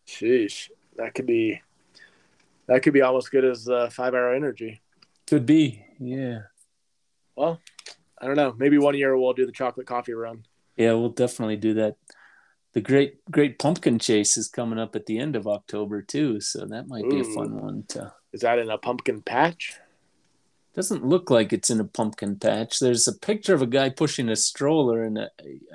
Sheesh, 0.06 0.70
that 0.96 1.14
could 1.14 1.26
be 1.26 1.60
that 2.68 2.82
could 2.82 2.92
be 2.92 3.02
almost 3.02 3.30
good 3.30 3.44
as 3.44 3.68
uh, 3.68 3.90
five 3.90 4.14
hour 4.14 4.32
energy. 4.34 4.80
Could 5.26 5.44
be. 5.46 5.84
Yeah. 5.98 6.42
Well, 7.36 7.60
I 8.20 8.26
don't 8.26 8.36
know. 8.36 8.54
Maybe 8.56 8.78
one 8.78 8.96
year 8.96 9.16
we'll 9.16 9.32
do 9.32 9.46
the 9.46 9.52
chocolate 9.52 9.86
coffee 9.86 10.12
run. 10.14 10.44
Yeah, 10.76 10.92
we'll 10.92 11.10
definitely 11.10 11.56
do 11.56 11.74
that. 11.74 11.96
The 12.74 12.80
great 12.80 13.24
great 13.30 13.58
pumpkin 13.58 13.98
chase 13.98 14.36
is 14.36 14.48
coming 14.48 14.78
up 14.78 14.94
at 14.94 15.06
the 15.06 15.18
end 15.18 15.34
of 15.36 15.46
October 15.48 16.02
too, 16.02 16.40
so 16.40 16.66
that 16.66 16.86
might 16.88 17.08
be 17.10 17.20
a 17.20 17.24
fun 17.24 17.60
one 17.60 17.84
to 17.88 18.12
Is 18.32 18.42
that 18.42 18.58
in 18.58 18.70
a 18.70 18.78
pumpkin 18.78 19.22
patch? 19.22 19.74
doesn't 20.74 21.04
look 21.04 21.28
like 21.28 21.52
it's 21.52 21.70
in 21.70 21.80
a 21.80 21.84
pumpkin 21.84 22.36
patch. 22.36 22.78
There's 22.78 23.08
a 23.08 23.12
picture 23.18 23.52
of 23.54 23.62
a 23.62 23.66
guy 23.66 23.88
pushing 23.90 24.28
a 24.28 24.36
stroller, 24.36 25.02
and 25.02 25.18
I, 25.18 25.28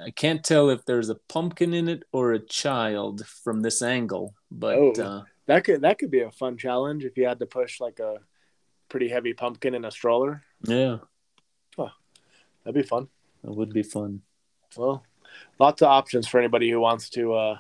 I 0.05 0.11
can't 0.11 0.45
tell 0.45 0.69
if 0.69 0.85
there's 0.85 1.09
a 1.09 1.15
pumpkin 1.27 1.73
in 1.73 1.89
it 1.89 2.03
or 2.13 2.31
a 2.31 2.39
child 2.39 3.25
from 3.25 3.59
this 3.61 3.81
angle. 3.81 4.33
But 4.49 4.77
Oh. 4.77 4.91
uh, 4.93 5.23
That 5.47 5.63
could 5.63 5.81
that 5.81 5.99
could 5.99 6.11
be 6.11 6.21
a 6.21 6.31
fun 6.31 6.57
challenge 6.57 7.03
if 7.03 7.17
you 7.17 7.27
had 7.27 7.39
to 7.39 7.45
push 7.45 7.81
like 7.81 7.99
a 7.99 8.17
pretty 8.89 9.09
heavy 9.09 9.33
pumpkin 9.33 9.75
in 9.75 9.85
a 9.85 9.91
stroller. 9.91 10.43
yeah, 10.63 10.97
That'd 12.63 12.81
be 12.81 12.87
fun. 12.87 13.09
That 13.43 13.51
would 13.51 13.73
be 13.73 13.83
fun. 13.83 14.21
Well, 14.77 15.05
lots 15.59 15.81
of 15.81 15.89
options 15.89 16.27
for 16.27 16.39
anybody 16.39 16.69
who 16.69 16.79
wants 16.79 17.09
to 17.11 17.33
uh, 17.33 17.59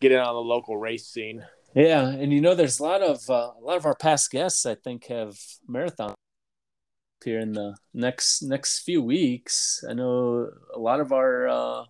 get 0.00 0.12
in 0.12 0.18
on 0.18 0.34
the 0.34 0.40
local 0.40 0.76
race 0.76 1.06
scene. 1.06 1.44
Yeah, 1.74 2.08
and 2.08 2.32
you 2.32 2.40
know, 2.40 2.54
there's 2.54 2.80
a 2.80 2.82
lot 2.82 3.02
of 3.02 3.28
uh, 3.28 3.52
a 3.58 3.62
lot 3.62 3.76
of 3.76 3.86
our 3.86 3.94
past 3.94 4.30
guests. 4.30 4.66
I 4.66 4.74
think 4.74 5.06
have 5.06 5.38
marathon 5.68 6.14
here 7.24 7.40
in 7.40 7.52
the 7.52 7.76
next 7.92 8.42
next 8.42 8.80
few 8.80 9.02
weeks. 9.02 9.84
I 9.88 9.94
know 9.94 10.50
a 10.74 10.78
lot 10.78 11.00
of 11.00 11.12
our 11.12 11.48
uh, 11.48 11.84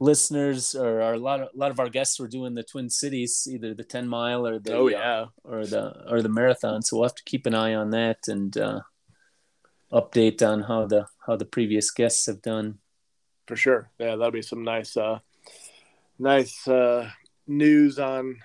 listeners 0.00 0.74
or 0.74 1.00
our, 1.02 1.14
a 1.14 1.18
lot 1.18 1.40
of 1.40 1.48
a 1.54 1.58
lot 1.58 1.70
of 1.70 1.80
our 1.80 1.88
guests 1.88 2.18
were 2.20 2.28
doing 2.28 2.54
the 2.54 2.62
Twin 2.62 2.88
Cities, 2.88 3.48
either 3.50 3.74
the 3.74 3.84
10 3.84 4.08
mile 4.08 4.46
or 4.46 4.58
the 4.58 4.74
oh 4.74 4.86
uh, 4.86 4.90
yeah, 4.90 5.24
or 5.44 5.66
the 5.66 6.10
or 6.10 6.22
the 6.22 6.28
marathon. 6.28 6.82
So 6.82 6.96
we'll 6.96 7.08
have 7.08 7.14
to 7.16 7.24
keep 7.24 7.46
an 7.46 7.54
eye 7.54 7.74
on 7.74 7.90
that 7.90 8.28
and 8.28 8.56
uh, 8.56 8.80
update 9.92 10.46
on 10.46 10.62
how 10.62 10.86
the 10.86 11.06
how 11.26 11.36
the 11.36 11.44
previous 11.44 11.90
guests 11.90 12.26
have 12.26 12.42
done. 12.42 12.78
for 13.46 13.56
sure. 13.56 13.90
Yeah, 13.98 14.16
that'll 14.16 14.30
be 14.30 14.42
some 14.42 14.62
nice, 14.62 14.96
uh, 14.96 15.18
nice 16.18 16.66
uh, 16.68 17.10
news 17.46 17.98
on 17.98 18.36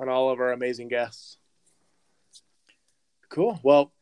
on 0.00 0.08
all 0.08 0.30
of 0.30 0.40
our 0.40 0.52
amazing 0.52 0.88
guests. 0.88 1.38
Cool. 3.28 3.60
Well, 3.62 3.92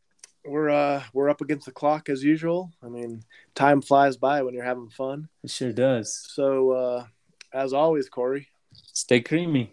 we're 0.45 0.71
uh, 0.71 1.03
we're 1.13 1.31
up 1.31 1.41
against 1.41 1.67
the 1.67 1.73
clock 1.73 2.09
as 2.09 2.23
usual. 2.23 2.73
I 2.83 2.89
mean, 2.89 3.25
time 3.55 3.81
flies 3.83 4.17
by 4.17 4.43
when 4.43 4.55
you're 4.55 4.65
having 4.65 4.91
fun. 4.91 5.29
It 5.43 5.51
sure 5.51 5.73
does. 5.73 6.27
So, 6.31 6.71
uh, 6.71 7.07
as 7.53 7.73
always, 7.73 8.09
Corey, 8.09 8.49
Stay 8.93 9.21
creamy. 9.21 9.73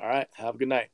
All 0.00 0.08
right. 0.08 0.28
Have 0.34 0.56
a 0.56 0.58
good 0.58 0.68
night. 0.68 0.90